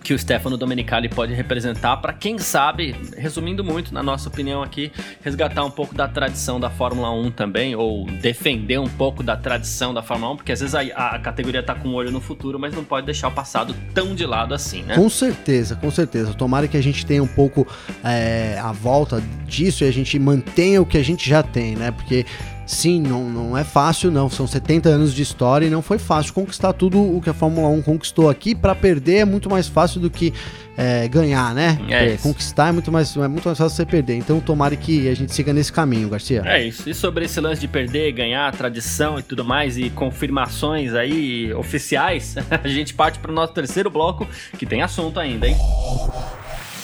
[0.03, 4.91] que o Stefano Domenicali pode representar para quem sabe, resumindo muito na nossa opinião aqui,
[5.23, 9.95] resgatar um pouco da tradição da Fórmula 1 também ou defender um pouco da tradição
[9.95, 12.59] da Fórmula 1, porque às vezes a, a categoria tá com um olho no futuro,
[12.59, 14.95] mas não pode deixar o passado tão de lado assim, né?
[14.95, 16.35] Com certeza, com certeza.
[16.35, 17.67] Tomara que a gente tenha um pouco
[18.05, 21.91] é, a volta disso e a gente mantenha o que a gente já tem, né?
[21.91, 22.27] Porque
[22.67, 24.31] Sim, não, não é fácil, não.
[24.31, 27.69] São 70 anos de história e não foi fácil conquistar tudo o que a Fórmula
[27.69, 28.55] 1 conquistou aqui.
[28.55, 30.33] Para perder é muito mais fácil do que
[30.77, 31.79] é, ganhar, né?
[31.89, 34.17] É conquistar é muito, mais, é muito mais fácil você perder.
[34.17, 36.43] Então, tomara que a gente siga nesse caminho, Garcia.
[36.45, 36.89] É isso.
[36.89, 42.37] E sobre esse lance de perder, ganhar, tradição e tudo mais, e confirmações aí oficiais,
[42.51, 44.27] a gente parte para o nosso terceiro bloco,
[44.59, 45.57] que tem assunto ainda, hein?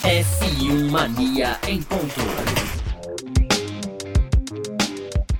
[0.03, 2.78] F1 Mania em ponto.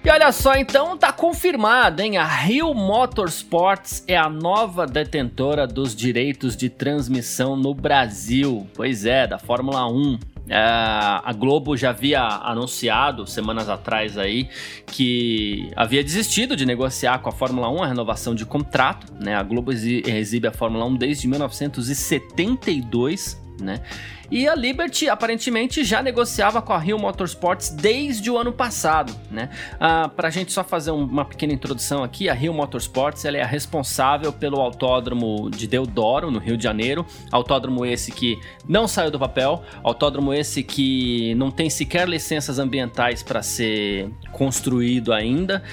[0.04, 2.18] E olha só, então tá confirmado, hein?
[2.18, 8.66] A Rio Motorsports é a nova detentora dos direitos de transmissão no Brasil.
[8.74, 10.18] Pois é, da Fórmula 1.
[10.48, 14.50] É, a Globo já havia anunciado semanas atrás aí
[14.88, 19.36] que havia desistido de negociar com a Fórmula 1 a renovação de contrato, né?
[19.36, 23.82] A Globo exibe a Fórmula 1 desde 1972, né?
[24.32, 29.50] E a Liberty aparentemente já negociava com a Rio Motorsports desde o ano passado, né?
[29.80, 33.42] Ah, Para a gente só fazer uma pequena introdução aqui, a Rio Motorsports ela é
[33.42, 37.06] a responsável pelo autódromo de Deodoro, no Rio de Janeiro.
[37.32, 43.24] Autódromo esse que não saiu do papel, autódromo esse que não tem sequer licenças ambientais
[43.24, 45.64] para ser construído ainda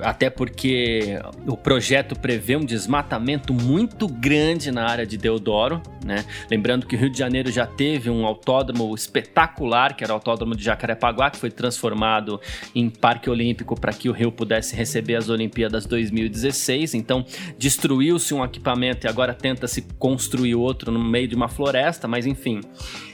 [0.00, 6.24] até porque o projeto prevê um desmatamento muito grande na área de Deodoro, né?
[6.50, 10.54] Lembrando que o Rio de Janeiro já teve um autódromo espetacular, que era o autódromo
[10.54, 12.40] de Jacarepaguá, que foi transformado
[12.74, 16.94] em Parque Olímpico para que o Rio pudesse receber as Olimpíadas 2016.
[16.94, 17.24] Então,
[17.58, 22.60] destruiu-se um equipamento e agora tenta-se construir outro no meio de uma floresta, mas enfim.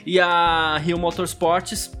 [0.05, 1.91] E a Rio Motorsports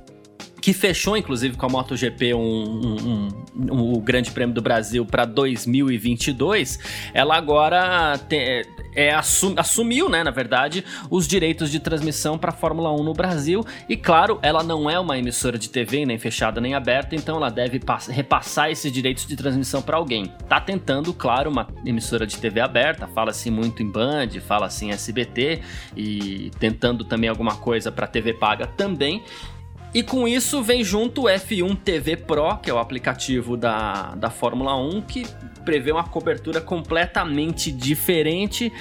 [0.63, 3.27] que fechou inclusive com a MotoGP um, um,
[3.69, 6.79] um, um Grande Prêmio do Brasil para 2022,
[7.13, 12.53] ela agora te, é, assum, assumiu, né, na verdade, os direitos de transmissão para a
[12.53, 13.65] Fórmula 1 no Brasil.
[13.89, 17.49] E claro, ela não é uma emissora de TV, nem fechada nem aberta, então ela
[17.49, 20.31] deve repassar esses direitos de transmissão para alguém.
[20.47, 25.59] Tá tentando, claro, uma emissora de TV aberta, fala-se muito em Band, fala-se em SBT
[25.97, 29.21] e tentando também alguma coisa para TV paga também.
[29.93, 34.31] E com isso vem junto o F1 TV Pro, que é o aplicativo da, da
[34.31, 35.27] Fórmula 1, que
[35.63, 38.71] prevê uma cobertura completamente diferente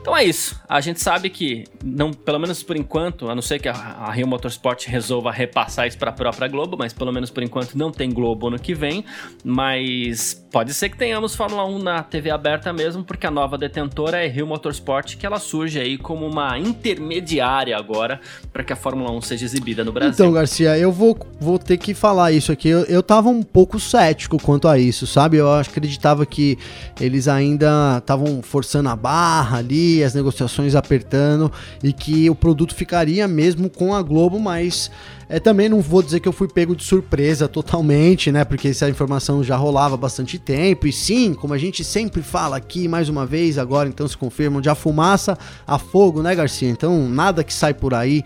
[0.00, 0.58] então é isso.
[0.66, 4.10] A gente sabe que, não, pelo menos por enquanto, a não ser que a, a
[4.10, 7.92] Rio Motorsport resolva repassar isso para a própria Globo, mas pelo menos por enquanto não
[7.92, 9.04] tem Globo ano que vem.
[9.44, 14.24] Mas pode ser que tenhamos Fórmula 1 na TV aberta mesmo, porque a nova detentora
[14.24, 18.20] é Rio Motorsport, que ela surge aí como uma intermediária agora
[18.52, 20.12] para que a Fórmula 1 seja exibida no Brasil.
[20.14, 22.68] Então, Garcia, eu vou, vou ter que falar isso aqui.
[22.68, 25.36] Eu, eu tava um pouco cético quanto a isso, sabe?
[25.36, 26.56] Eu acreditava que
[26.98, 31.50] eles ainda estavam forçando a barra ali as negociações apertando
[31.82, 34.90] e que o produto ficaria mesmo com a Globo, mas
[35.28, 38.44] é, também não vou dizer que eu fui pego de surpresa totalmente, né?
[38.44, 40.88] Porque essa informação já rolava há bastante tempo.
[40.88, 44.60] E sim, como a gente sempre fala aqui, mais uma vez, agora então se confirma,
[44.60, 46.68] de a fumaça a fogo, né, Garcia?
[46.68, 48.24] Então nada que sai por aí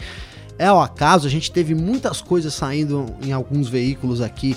[0.59, 1.27] é ao acaso.
[1.27, 4.57] A gente teve muitas coisas saindo em alguns veículos aqui.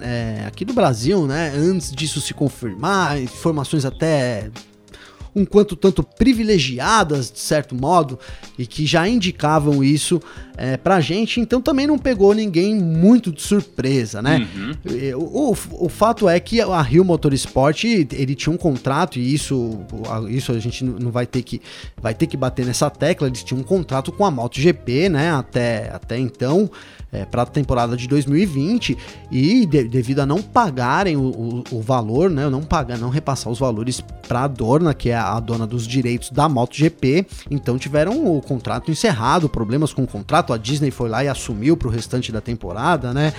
[0.00, 1.52] É, aqui do Brasil, né?
[1.54, 4.48] Antes disso se confirmar, informações até
[5.34, 8.18] um quanto tanto privilegiadas, de certo modo,
[8.58, 10.20] e que já indicavam isso
[10.56, 14.46] é, pra gente, então também não pegou ninguém muito de surpresa, né?
[14.54, 15.16] Uhum.
[15.16, 19.80] O, o, o, fato é que a Rio Motorsport, ele tinha um contrato, e isso,
[20.28, 21.60] isso a gente não vai ter que
[22.00, 25.32] vai ter que bater nessa tecla, eles tinham um contrato com a MotoGP, né?
[25.32, 26.70] Até, até então,
[27.12, 28.96] é, para a temporada de 2020
[29.30, 33.52] e de, devido a não pagarem o, o, o, valor, né, não pagar, não repassar
[33.52, 38.26] os valores para a Dorna, que é a dona dos direitos da MotoGP, então tiveram
[38.36, 41.90] o contrato encerrado, problemas com o contrato, a Disney foi lá e assumiu para o
[41.90, 43.32] restante da temporada, né?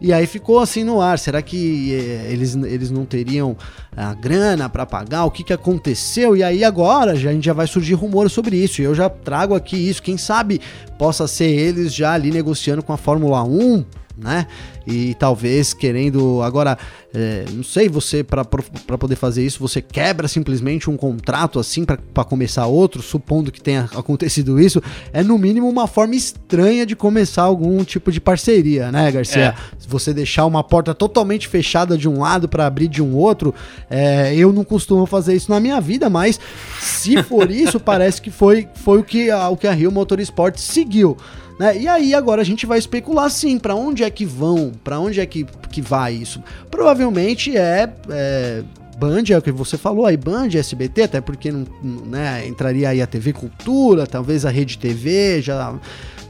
[0.00, 1.18] E aí ficou assim no ar.
[1.18, 3.56] Será que eh, eles, eles não teriam
[3.96, 5.24] a grana para pagar?
[5.24, 6.36] O que, que aconteceu?
[6.36, 8.82] E aí agora já, a gente já vai surgir rumores sobre isso.
[8.82, 10.02] E eu já trago aqui isso.
[10.02, 10.60] Quem sabe
[10.98, 13.84] possa ser eles já ali negociando com a Fórmula 1
[14.16, 14.46] né?
[14.86, 16.78] E talvez querendo agora,
[17.12, 22.24] é, não sei, você para poder fazer isso, você quebra simplesmente um contrato assim para
[22.24, 27.42] começar outro, supondo que tenha acontecido isso, é no mínimo uma forma estranha de começar
[27.42, 29.42] algum tipo de parceria, né, Garcia?
[29.42, 29.54] É.
[29.88, 33.54] Você deixar uma porta totalmente fechada de um lado para abrir de um outro,
[33.90, 36.40] é, eu não costumo fazer isso na minha vida, mas
[36.80, 40.56] se for isso, parece que foi, foi o que a, o que a Rio Motorsport
[40.58, 41.16] seguiu.
[41.58, 41.78] Né?
[41.78, 45.20] E aí agora a gente vai especular sim, para onde é que vão, para onde
[45.20, 46.42] é que, que vai isso.
[46.70, 48.62] Provavelmente é, é
[48.98, 53.02] Band, é o que você falou aí, Band, SBT, até porque não, né, entraria aí
[53.02, 55.74] a TV Cultura, talvez a Rede TV, já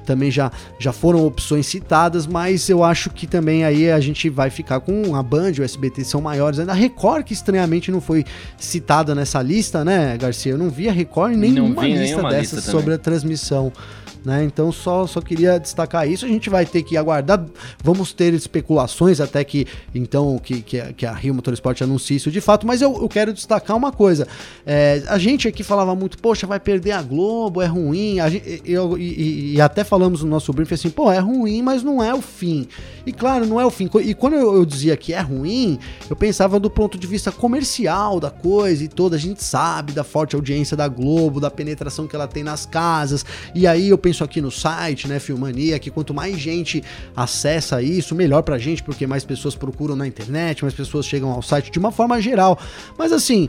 [0.07, 4.49] também já, já foram opções citadas, mas eu acho que também aí a gente vai
[4.49, 6.59] ficar com a Band, o SBT são maiores.
[6.59, 8.25] Ainda a Record, que estranhamente não foi
[8.57, 10.53] citada nessa lista, né, Garcia?
[10.53, 13.73] Eu não vi a Record em nenhuma lista nenhuma dessas lista sobre a transmissão.
[14.27, 14.43] Né?
[14.43, 16.25] Então só, só queria destacar isso.
[16.25, 17.47] A gente vai ter que aguardar.
[17.81, 22.29] Vamos ter especulações até que então que, que, a, que a Rio Motorsport anuncie isso
[22.29, 22.67] de fato.
[22.67, 24.27] Mas eu, eu quero destacar uma coisa.
[24.67, 28.17] É, a gente aqui falava muito, poxa, vai perder a Globo, é ruim.
[28.29, 32.05] Gente, eu, e, e, até falamos no nosso briefing assim, pô, é ruim, mas não
[32.05, 32.69] é o fim.
[33.07, 33.89] E claro, não é o fim.
[34.03, 35.79] E quando eu, eu dizia que é ruim,
[36.11, 39.17] eu pensava do ponto de vista comercial da coisa e toda.
[39.17, 43.25] A gente sabe da forte audiência da Globo, da penetração que ela tem nas casas.
[43.55, 46.85] E aí eu penso aqui no site, né, Filmania, que quanto mais gente
[47.17, 51.41] acessa isso, melhor pra gente, porque mais pessoas procuram na internet, mais pessoas chegam ao
[51.41, 52.59] site de uma forma geral.
[52.99, 53.49] Mas assim,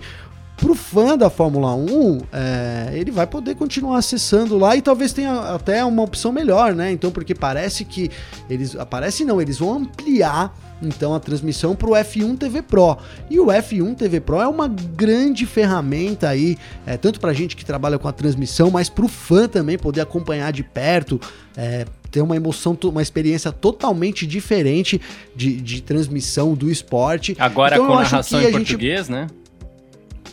[0.57, 5.53] pro fã da Fórmula 1, é, ele vai poder continuar acessando lá e talvez tenha
[5.53, 6.91] até uma opção melhor, né?
[6.91, 8.09] Então, porque parece que
[8.49, 8.75] eles.
[8.89, 12.97] Parece não, eles vão ampliar então a transmissão para o F1 TV Pro.
[13.29, 17.65] E o F1 TV Pro é uma grande ferramenta aí, é, tanto para gente que
[17.65, 21.19] trabalha com a transmissão, mas para o fã também poder acompanhar de perto,
[21.55, 24.99] é, ter uma emoção, uma experiência totalmente diferente
[25.35, 27.35] de, de transmissão do esporte.
[27.39, 29.27] Agora então, com narração em português, gente, né?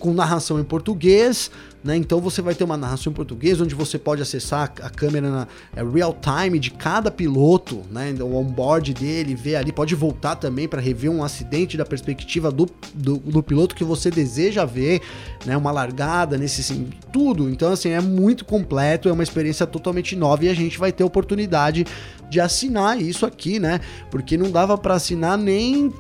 [0.05, 1.51] Com narração em português,
[1.83, 1.97] né?
[1.97, 5.49] Então você vai ter uma narração em português onde você pode acessar a câmera na
[5.75, 8.15] é, real time de cada piloto, né?
[8.21, 12.69] o onboard dele, ver ali, pode voltar também para rever um acidente da perspectiva do,
[12.93, 15.01] do, do, piloto que você deseja ver,
[15.47, 15.57] né?
[15.57, 17.49] Uma largada nesse assim, tudo.
[17.49, 21.03] Então assim é muito completo, é uma experiência totalmente nova e a gente vai ter
[21.03, 21.87] oportunidade
[22.29, 23.81] de assinar isso aqui, né?
[24.11, 25.91] Porque não dava para assinar nem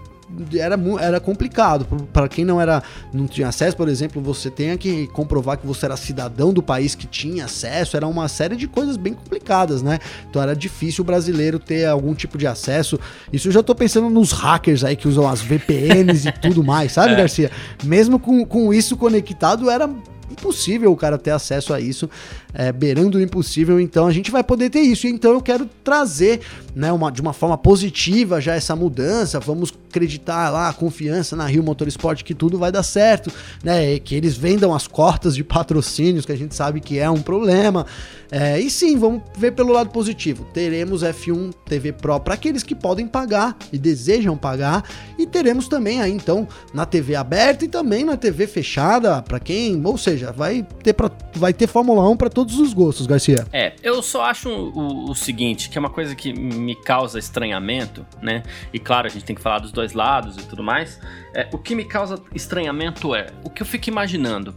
[0.56, 1.86] era, era complicado.
[2.12, 2.82] Para quem não era
[3.12, 6.94] não tinha acesso, por exemplo, você tinha que comprovar que você era cidadão do país
[6.94, 7.96] que tinha acesso.
[7.96, 9.98] Era uma série de coisas bem complicadas, né?
[10.28, 12.98] Então era difícil o brasileiro ter algum tipo de acesso.
[13.32, 16.92] Isso eu já tô pensando nos hackers aí que usam as VPNs e tudo mais,
[16.92, 17.16] sabe, é.
[17.16, 17.50] Garcia?
[17.82, 19.88] Mesmo com, com isso conectado, era
[20.30, 22.10] impossível o cara ter acesso a isso,
[22.54, 23.80] é, beirando o impossível.
[23.80, 25.06] Então a gente vai poder ter isso.
[25.06, 26.40] Então eu quero trazer
[26.74, 29.40] né, uma, de uma forma positiva já essa mudança.
[29.40, 33.30] Vamos acreditar lá, confiança na Rio Motorsport que tudo vai dar certo,
[33.62, 33.98] né?
[33.98, 37.86] Que eles vendam as cortas de patrocínios, que a gente sabe que é um problema.
[38.30, 40.44] É, e sim, vamos ver pelo lado positivo.
[40.52, 44.84] Teremos F1 TV Pro para aqueles que podem pagar e desejam pagar.
[45.16, 49.80] E teremos também aí então na TV aberta e também na TV fechada para quem,
[49.84, 53.46] ou seja, vai ter pra, vai ter Fórmula 1 para todos os gostos, Garcia.
[53.52, 58.06] É, eu só acho o, o seguinte, que é uma coisa que me causa estranhamento,
[58.20, 58.42] né?
[58.72, 61.00] E claro, a gente tem que falar dos dois lados e tudo mais.
[61.32, 64.54] É, o que me causa estranhamento é o que eu fico imaginando.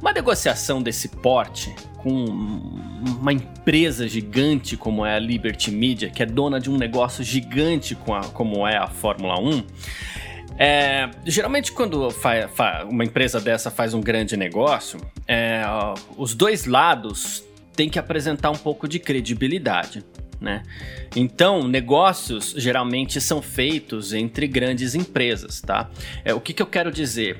[0.00, 2.24] Uma negociação desse porte com
[3.20, 7.94] uma empresa gigante como é a Liberty Media, que é dona de um negócio gigante
[7.94, 9.62] com a, como é a Fórmula 1.
[10.58, 12.08] É, geralmente, quando
[12.88, 15.62] uma empresa dessa faz um grande negócio, é,
[16.16, 17.44] os dois lados
[17.76, 20.04] têm que apresentar um pouco de credibilidade
[20.40, 20.62] né?
[21.16, 25.90] Então, negócios geralmente são feitos entre grandes empresas, tá?
[26.24, 27.38] É, o que, que eu quero dizer?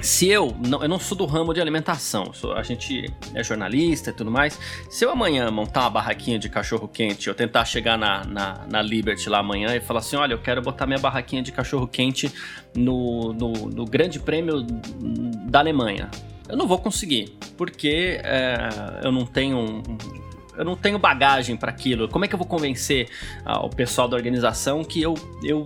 [0.00, 4.10] Se eu não, eu não sou do ramo de alimentação, sou, a gente é jornalista
[4.10, 4.58] e tudo mais.
[4.90, 8.82] Se eu amanhã montar uma barraquinha de cachorro quente, eu tentar chegar na, na, na
[8.82, 12.30] Liberty lá amanhã e falar assim: olha, eu quero botar minha barraquinha de cachorro quente
[12.74, 16.10] no, no, no Grande Prêmio da Alemanha.
[16.48, 18.68] Eu não vou conseguir, porque é,
[19.02, 19.82] eu não tenho
[20.56, 22.08] eu não tenho bagagem para aquilo.
[22.08, 23.08] Como é que eu vou convencer
[23.44, 25.62] ah, o pessoal da organização que eu, eu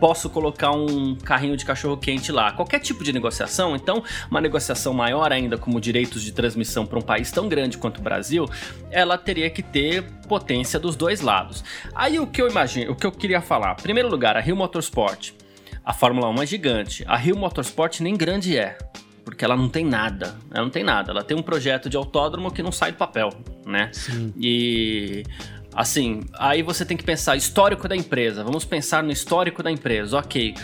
[0.00, 2.52] posso colocar um carrinho de cachorro quente lá.
[2.52, 7.02] Qualquer tipo de negociação, então, uma negociação maior ainda, como direitos de transmissão para um
[7.02, 8.48] país tão grande quanto o Brasil,
[8.90, 11.62] ela teria que ter potência dos dois lados.
[11.94, 14.56] Aí o que eu imagino, o que eu queria falar, em primeiro lugar, a Rio
[14.56, 15.32] Motorsport.
[15.84, 17.04] A Fórmula 1 é gigante.
[17.06, 18.76] A Rio Motorsport nem grande é
[19.24, 20.36] porque ela não tem nada.
[20.50, 21.12] Ela não tem nada.
[21.12, 23.30] Ela tem um projeto de autódromo que não sai do papel,
[23.64, 23.90] né?
[23.92, 24.32] Sim.
[24.36, 25.22] E
[25.74, 28.44] assim, aí você tem que pensar histórico da empresa.
[28.44, 30.18] Vamos pensar no histórico da empresa.
[30.18, 30.54] Ok,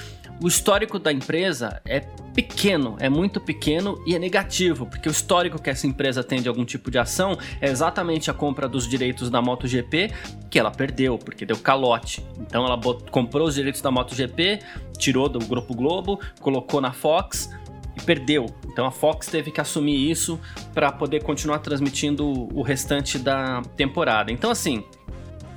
[0.43, 2.01] o histórico da empresa é
[2.35, 6.49] pequeno, é muito pequeno e é negativo, porque o histórico que essa empresa tem de
[6.49, 10.13] algum tipo de ação é exatamente a compra dos direitos da MotoGP
[10.51, 12.23] que ela perdeu, porque deu calote.
[12.39, 12.79] Então ela
[13.11, 14.59] comprou os direitos da MotoGP,
[14.99, 17.51] tirou do Grupo Globo, colocou na Fox
[17.97, 18.45] e perdeu.
[18.67, 20.39] Então a Fox teve que assumir isso
[20.75, 24.31] para poder continuar transmitindo o restante da temporada.
[24.31, 24.85] Então assim,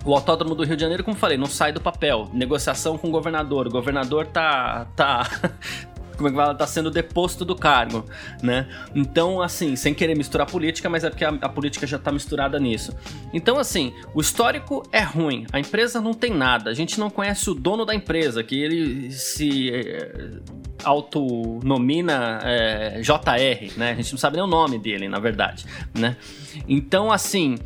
[0.06, 2.30] o Autódromo do Rio de Janeiro, como falei, não sai do papel.
[2.34, 3.68] Negociação com o governador.
[3.68, 4.86] O governador tá.
[4.96, 5.30] tá
[6.20, 8.06] como é que fala, tá sendo deposto do cargo,
[8.44, 8.68] né?
[8.94, 12.60] Então, assim, sem querer misturar política, mas é porque a, a, política já tá misturada
[12.60, 12.94] nisso.
[13.34, 17.50] Então, assim, o histórico é ruim, a empresa não tem nada, a gente não conhece
[17.50, 20.32] o dono da empresa, que ele se é,
[20.84, 23.92] autonomina é, JR, né?
[23.92, 26.18] A gente não sabe nem o nome dele, na verdade, né?
[26.68, 27.58] Então, assim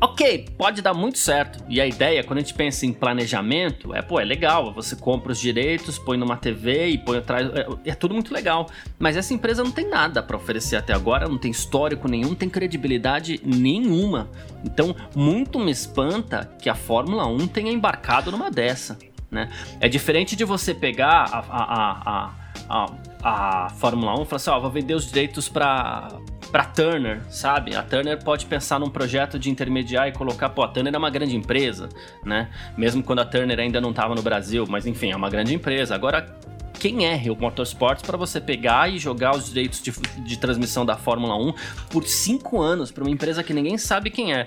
[0.00, 1.64] Ok, pode dar muito certo.
[1.68, 4.72] E a ideia, quando a gente pensa em planejamento, é, pô, é legal.
[4.72, 7.48] Você compra os direitos, põe numa TV e põe atrás.
[7.48, 8.68] É, é tudo muito legal.
[8.98, 12.34] Mas essa empresa não tem nada para oferecer até agora, não tem histórico nenhum, não
[12.36, 14.30] tem credibilidade nenhuma.
[14.64, 18.96] Então, muito me espanta que a Fórmula 1 tenha embarcado numa dessa.
[19.30, 19.50] Né?
[19.80, 22.34] É diferente de você pegar a, a, a,
[22.68, 26.08] a, a Fórmula 1 e falar assim: ó, vou vender os direitos para
[26.50, 27.74] para Turner, sabe?
[27.74, 31.10] A Turner pode pensar num projeto de intermediar e colocar, pô, a Turner é uma
[31.10, 31.88] grande empresa,
[32.24, 32.48] né?
[32.76, 35.94] Mesmo quando a Turner ainda não estava no Brasil, mas enfim, é uma grande empresa.
[35.94, 36.26] Agora,
[36.78, 39.92] quem é Rio Motorsports para você pegar e jogar os direitos de,
[40.24, 41.52] de transmissão da Fórmula 1
[41.90, 44.46] por cinco anos para uma empresa que ninguém sabe quem é?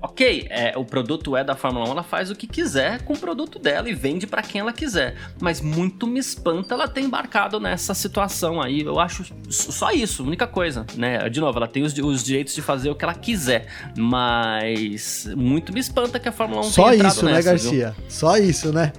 [0.00, 3.18] Ok, é, o produto é da Fórmula 1, ela faz o que quiser com o
[3.18, 5.16] produto dela e vende para quem ela quiser.
[5.40, 8.82] Mas muito me espanta ela ter embarcado nessa situação aí.
[8.82, 11.28] Eu acho só isso, única coisa, né?
[11.28, 13.66] De novo, ela tem os, os direitos de fazer o que ela quiser,
[13.96, 17.94] mas muito me espanta que a Fórmula 1 Só isso, né, nessa, né, Garcia?
[17.96, 18.04] Viu?
[18.08, 18.92] Só isso, né?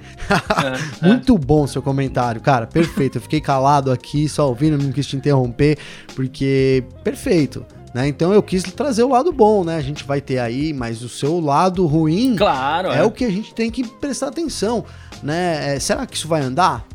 [1.02, 1.38] É, é, muito é.
[1.38, 2.68] bom seu comentário, cara.
[2.68, 3.18] Perfeito.
[3.18, 5.78] Eu fiquei calado aqui, só ouvindo, não quis te interromper,
[6.16, 7.66] porque perfeito.
[7.98, 8.08] Né?
[8.10, 9.76] Então eu quis trazer o lado bom, né?
[9.76, 13.04] A gente vai ter aí, mas o seu lado ruim claro, é, é.
[13.04, 14.86] o que a gente tem que prestar atenção,
[15.24, 15.74] né?
[15.74, 16.86] É, será que isso vai andar?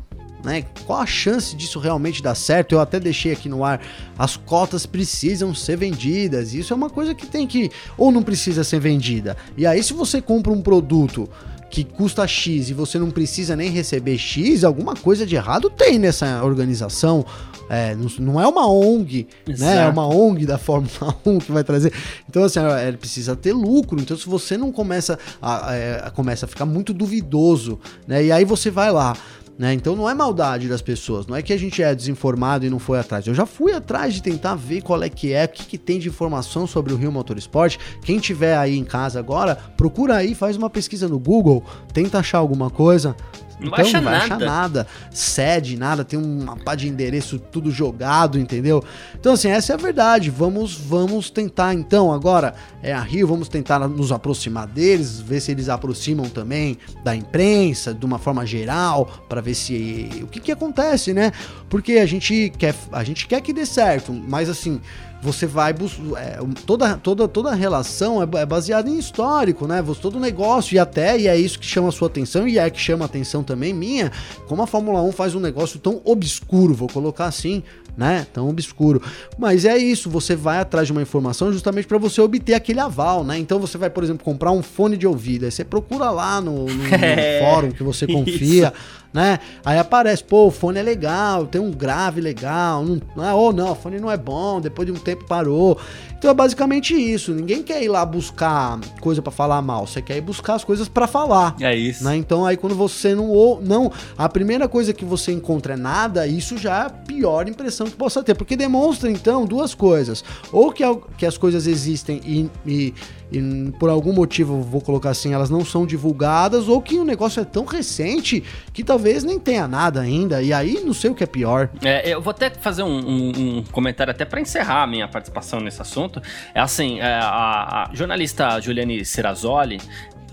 [0.45, 0.63] Né?
[0.85, 2.71] Qual a chance disso realmente dar certo?
[2.71, 3.81] Eu até deixei aqui no ar.
[4.17, 6.53] As cotas precisam ser vendidas.
[6.53, 9.35] Isso é uma coisa que tem que ou não precisa ser vendida.
[9.57, 11.29] E aí se você compra um produto
[11.73, 15.97] que custa X e você não precisa nem receber X, alguma coisa de errado tem
[15.97, 17.25] nessa organização.
[17.67, 19.71] É, não, não, é uma ONG, Exato.
[19.71, 19.83] né?
[19.83, 21.91] É uma ONG da Fórmula 1 que vai trazer.
[22.29, 23.99] Então, assim, ele precisa ter lucro.
[23.99, 28.23] Então, se você não começa a, a, é, a, começa a ficar muito duvidoso, né?
[28.23, 29.17] E aí você vai lá.
[29.57, 29.73] Né?
[29.73, 32.79] Então não é maldade das pessoas, não é que a gente é desinformado e não
[32.79, 33.27] foi atrás.
[33.27, 35.99] Eu já fui atrás de tentar ver qual é que é, o que, que tem
[35.99, 37.77] de informação sobre o Rio Motorsport.
[38.03, 42.39] Quem tiver aí em casa agora, procura aí, faz uma pesquisa no Google, tenta achar
[42.39, 43.15] alguma coisa,
[43.63, 44.87] não então, vai, não vai achar nada.
[45.09, 48.83] Sede, nada, tem uma pá de endereço tudo jogado, entendeu?
[49.17, 50.29] Então, assim, essa é a verdade.
[50.29, 55.51] Vamos, vamos tentar, então, agora é a Rio, vamos tentar nos aproximar deles, ver se
[55.51, 60.51] eles aproximam também da imprensa, de uma forma geral, para ver se o que, que
[60.51, 61.31] acontece, né?
[61.69, 64.81] Porque a gente quer, a gente quer que dê certo, mas assim
[65.23, 65.73] você vai.
[66.17, 69.83] É, toda, toda, toda relação é, é baseada em histórico, né?
[70.01, 72.79] Todo negócio, e até, e é isso que chama a sua atenção, e é que
[72.79, 74.11] chama a atenção também minha,
[74.47, 77.63] como a Fórmula 1 faz um negócio tão obscuro, vou colocar assim,
[77.95, 78.25] né?
[78.33, 79.01] Tão obscuro.
[79.37, 83.23] Mas é isso, você vai atrás de uma informação justamente para você obter aquele aval,
[83.23, 83.37] né?
[83.37, 86.65] Então você vai, por exemplo, comprar um fone de ouvido, aí você procura lá no,
[86.65, 88.73] no, no é, fórum que você confia.
[88.75, 89.39] Isso né?
[89.63, 93.53] Aí aparece, pô, o fone é legal, tem um grave legal, não, não é, ou
[93.53, 95.77] não, o fone não é bom, depois de um tempo parou.
[96.17, 97.31] Então é basicamente isso.
[97.33, 100.87] Ninguém quer ir lá buscar coisa para falar mal, você quer ir buscar as coisas
[100.87, 101.55] para falar.
[101.61, 102.03] É isso.
[102.03, 102.15] Né?
[102.15, 106.25] Então aí quando você não ou não, a primeira coisa que você encontra é nada,
[106.25, 110.71] isso já é a pior impressão que possa ter, porque demonstra então duas coisas, ou
[110.71, 110.83] que,
[111.17, 112.93] que as coisas existem e, e
[113.33, 117.41] e por algum motivo, vou colocar assim, elas não são divulgadas, ou que o negócio
[117.41, 121.23] é tão recente que talvez nem tenha nada ainda, e aí não sei o que
[121.23, 121.69] é pior.
[121.83, 125.59] É, eu vou até fazer um, um, um comentário até para encerrar a minha participação
[125.59, 126.21] nesse assunto.
[126.53, 129.81] É assim, é, a, a jornalista Juliane Serrazoli,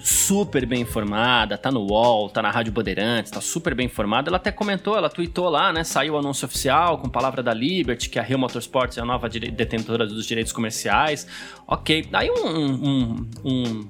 [0.03, 4.31] super bem informada, tá no UOL, tá na Rádio Bandeirantes, tá super bem informada.
[4.31, 5.85] Ela até comentou, ela tweetou lá, né?
[5.85, 9.29] Saiu o anúncio oficial com palavra da Liberty, que a Rio Motorsports é a nova
[9.29, 11.27] detentora dos direitos comerciais.
[11.67, 12.09] Ok.
[12.13, 13.89] Aí um, um, um,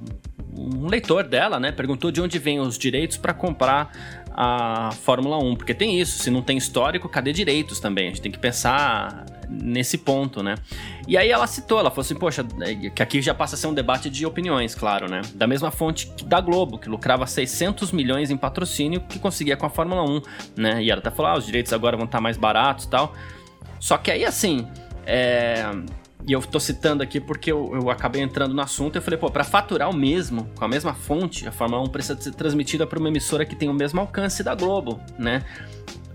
[0.56, 3.90] um leitor dela, né, perguntou de onde vêm os direitos para comprar
[4.32, 8.06] a Fórmula 1, porque tem isso, se não tem histórico, cadê direitos também?
[8.06, 10.54] A gente tem que pensar nesse ponto, né?
[11.08, 13.66] E aí ela citou, ela falou assim, poxa, é, que aqui já passa a ser
[13.66, 15.22] um debate de opiniões, claro, né?
[15.34, 19.70] Da mesma fonte da Globo, que lucrava 600 milhões em patrocínio que conseguia com a
[19.70, 20.22] Fórmula 1,
[20.56, 20.82] né?
[20.82, 23.14] E ela até falou, ah, os direitos agora vão estar mais baratos e tal.
[23.78, 24.66] Só que aí, assim,
[25.06, 25.64] é
[26.26, 29.18] e eu tô citando aqui porque eu, eu acabei entrando no assunto e eu falei,
[29.18, 32.86] pô, pra faturar o mesmo, com a mesma fonte, a Fórmula 1 precisa ser transmitida
[32.86, 35.42] para uma emissora que tem o mesmo alcance da Globo, né?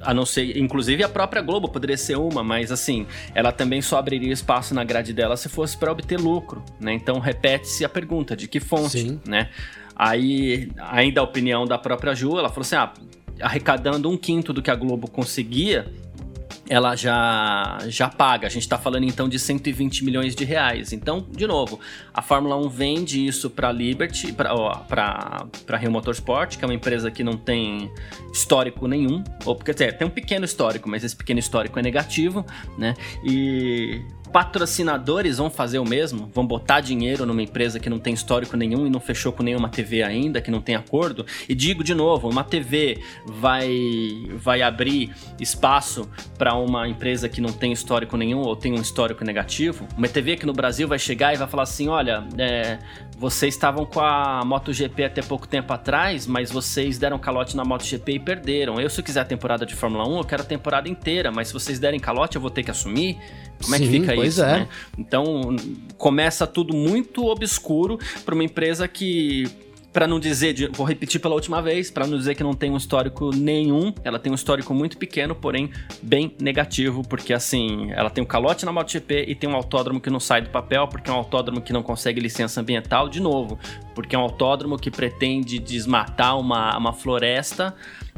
[0.05, 3.97] A não ser, inclusive a própria Globo poderia ser uma, mas assim, ela também só
[3.97, 6.93] abriria espaço na grade dela se fosse para obter lucro, né?
[6.93, 9.19] Então repete-se a pergunta de que fonte, Sim.
[9.25, 9.49] né?
[9.95, 12.93] Aí, ainda a opinião da própria Ju, ela falou assim: ah,
[13.41, 15.87] arrecadando um quinto do que a Globo conseguia,
[16.69, 18.47] ela já já paga.
[18.47, 20.93] A gente está falando então de 120 milhões de reais.
[20.93, 21.79] Então, de novo,
[22.13, 27.23] a Fórmula 1 vende isso para Liberty, para Rio Motorsport, que é uma empresa que
[27.23, 27.91] não tem
[28.33, 32.45] histórico nenhum, ou porque tem um pequeno histórico, mas esse pequeno histórico é negativo,
[32.77, 32.93] né?
[33.23, 34.01] E
[34.35, 38.85] patrocinadores vão fazer o mesmo, vão botar dinheiro numa empresa que não tem histórico nenhum
[38.85, 41.25] e não fechou com nenhuma TV ainda, que não tem acordo.
[41.47, 43.69] E digo de novo, uma TV vai
[44.35, 49.23] vai abrir espaço para uma empresa que não tem histórico nenhum ou tem um histórico
[49.23, 49.87] negativo.
[49.97, 52.77] Uma TV que no Brasil vai chegar e vai falar assim, olha, é,
[53.17, 58.11] vocês estavam com a MotoGP até pouco tempo atrás, mas vocês deram calote na MotoGP
[58.11, 58.81] e perderam.
[58.81, 61.47] Eu, se eu quiser a temporada de Fórmula 1, eu quero a temporada inteira, mas
[61.47, 63.17] se vocês derem calote, eu vou ter que assumir.
[63.63, 64.43] Como Sim, é que fica isso?
[64.43, 64.59] É.
[64.59, 64.67] Né?
[64.97, 65.55] Então
[65.97, 69.45] começa tudo muito obscuro para uma empresa que
[69.95, 72.75] para não dizer, vou repetir pela última vez, para não dizer que não tem um
[72.75, 75.71] histórico nenhum, ela tem um histórico muito pequeno, porém
[76.03, 80.09] bem negativo, porque assim, ela tem um calote na MotoGP e tem um autódromo que
[80.09, 83.57] não sai do papel, porque é um autódromo que não consegue licença ambiental, de novo,
[83.95, 87.73] porque é um autódromo que pretende desmatar uma, uma floresta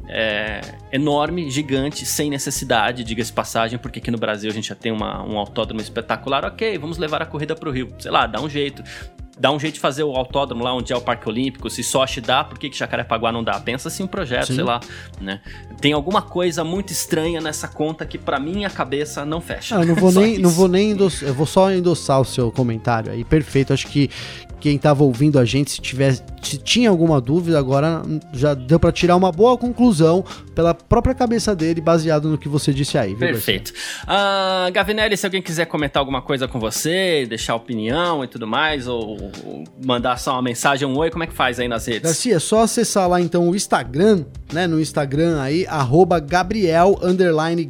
[0.07, 0.61] é,
[0.91, 5.23] enorme, gigante, sem necessidade, diga-se passagem, porque aqui no Brasil a gente já tem uma,
[5.23, 6.43] um autódromo espetacular.
[6.43, 7.93] Ok, vamos levar a corrida para o Rio.
[7.99, 8.83] Sei lá, dá um jeito.
[9.39, 11.69] Dá um jeito de fazer o autódromo lá onde é o Parque Olímpico.
[11.69, 13.59] Se Sochi dá, por que, que Jacarepaguá não dá?
[13.59, 14.55] Pensa assim um projeto, Sim.
[14.55, 14.79] sei lá.
[15.21, 15.41] Né?
[15.79, 19.75] Tem alguma coisa muito estranha nessa conta que para mim a cabeça não fecha.
[19.75, 23.11] Ah, não vou nem, não vou nem endossar, eu vou só endossar o seu comentário
[23.11, 23.23] aí.
[23.23, 23.73] Perfeito.
[23.73, 24.09] Acho que
[24.59, 28.01] quem estava ouvindo a gente, se tivesse, se tinha alguma dúvida, agora
[28.33, 30.23] já deu para tirar uma boa conclusão
[30.55, 33.09] pela própria cabeça dele, baseado no que você disse aí.
[33.09, 33.71] Viu, Perfeito.
[34.03, 38.87] Uh, Gavinelli, se alguém quiser comentar alguma coisa com você, deixar opinião e tudo mais,
[38.87, 42.03] ou, ou mandar só uma mensagem, um oi, como é que faz aí nas redes?
[42.03, 44.65] Garcia, é só acessar lá então o Instagram, né?
[44.65, 46.97] No Instagram aí, arroba Gabriel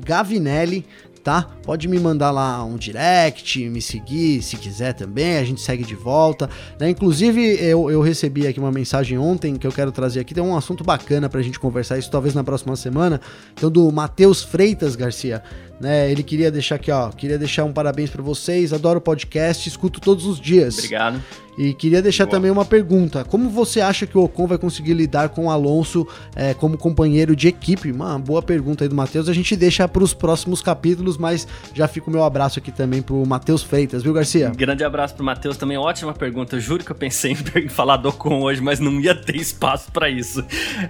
[0.05, 0.85] Gavinelli
[1.19, 1.47] tá?
[1.63, 5.95] Pode me mandar lá um direct, me seguir se quiser também, a gente segue de
[5.95, 6.49] volta.
[6.79, 6.89] Né?
[6.89, 10.55] Inclusive, eu, eu recebi aqui uma mensagem ontem que eu quero trazer aqui, tem um
[10.55, 13.19] assunto bacana pra gente conversar isso talvez na próxima semana,
[13.53, 15.43] então do Matheus Freitas Garcia
[15.79, 16.11] né?
[16.11, 19.99] Ele queria deixar aqui, ó, queria deixar um parabéns para vocês, adoro o podcast, escuto
[19.99, 20.77] todos os dias.
[20.77, 21.21] Obrigado.
[21.57, 22.35] E queria deixar Boa.
[22.35, 26.07] também uma pergunta: como você acha que o Ocon vai conseguir lidar com o Alonso
[26.35, 27.91] é, como companheiro de equipe?
[27.91, 29.27] Uma boa pergunta aí do Matheus.
[29.27, 33.01] A gente deixa para os próximos capítulos, mas já fica o meu abraço aqui também
[33.01, 34.51] pro Matheus Freitas, viu, Garcia?
[34.55, 35.77] grande abraço pro Matheus também.
[35.77, 36.55] Ótima pergunta.
[36.55, 39.91] Eu juro que eu pensei em falar do Ocon hoje, mas não ia ter espaço
[39.91, 40.43] para isso.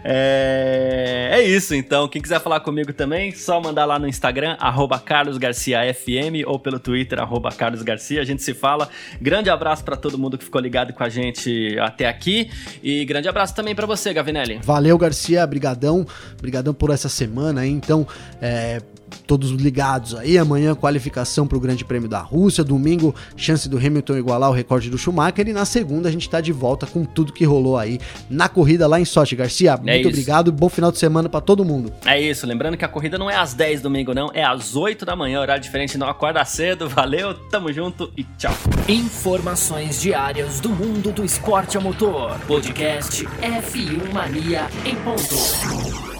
[0.04, 1.30] É...
[1.34, 2.08] é isso, então.
[2.08, 6.60] Quem quiser falar comigo também, só mandar lá no Instagram, arroba Carlos Garcia FM ou
[6.60, 8.22] pelo Twitter, arroba Carlos Garcia.
[8.22, 8.90] A gente se fala.
[9.22, 12.50] Grande abraço para todo mundo que ficou ligado com a gente até aqui.
[12.82, 14.60] E grande abraço também para você, Gavinelli.
[14.64, 15.46] Valeu, Garcia.
[15.46, 16.06] Brigadão.
[16.42, 17.70] Brigadão por essa semana aí.
[17.70, 18.08] Então,
[18.42, 18.82] é,
[19.26, 20.38] todos ligados aí.
[20.38, 22.64] Amanhã, qualificação para o Grande Prêmio da Rússia.
[22.64, 25.48] Domingo, chance do Hamilton igualar o recorde do Schumacher.
[25.48, 28.00] E na segunda, a gente está de volta com tudo que rolou aí
[28.30, 29.36] na corrida lá em Sochi.
[29.36, 30.10] Garcia, é muito isso.
[30.10, 30.52] obrigado.
[30.52, 31.92] Bom final de semana para todo mundo.
[32.06, 32.46] É isso.
[32.46, 34.30] Lembrando que a corrida não é às 10 domingo, não.
[34.34, 35.98] É às 8 da manhã, horário diferente.
[35.98, 36.88] Não acorda cedo.
[36.90, 38.54] Valeu, tamo junto e tchau.
[38.88, 42.38] Informações diárias do mundo do esporte a motor.
[42.48, 46.17] Podcast F1 Mania em ponto.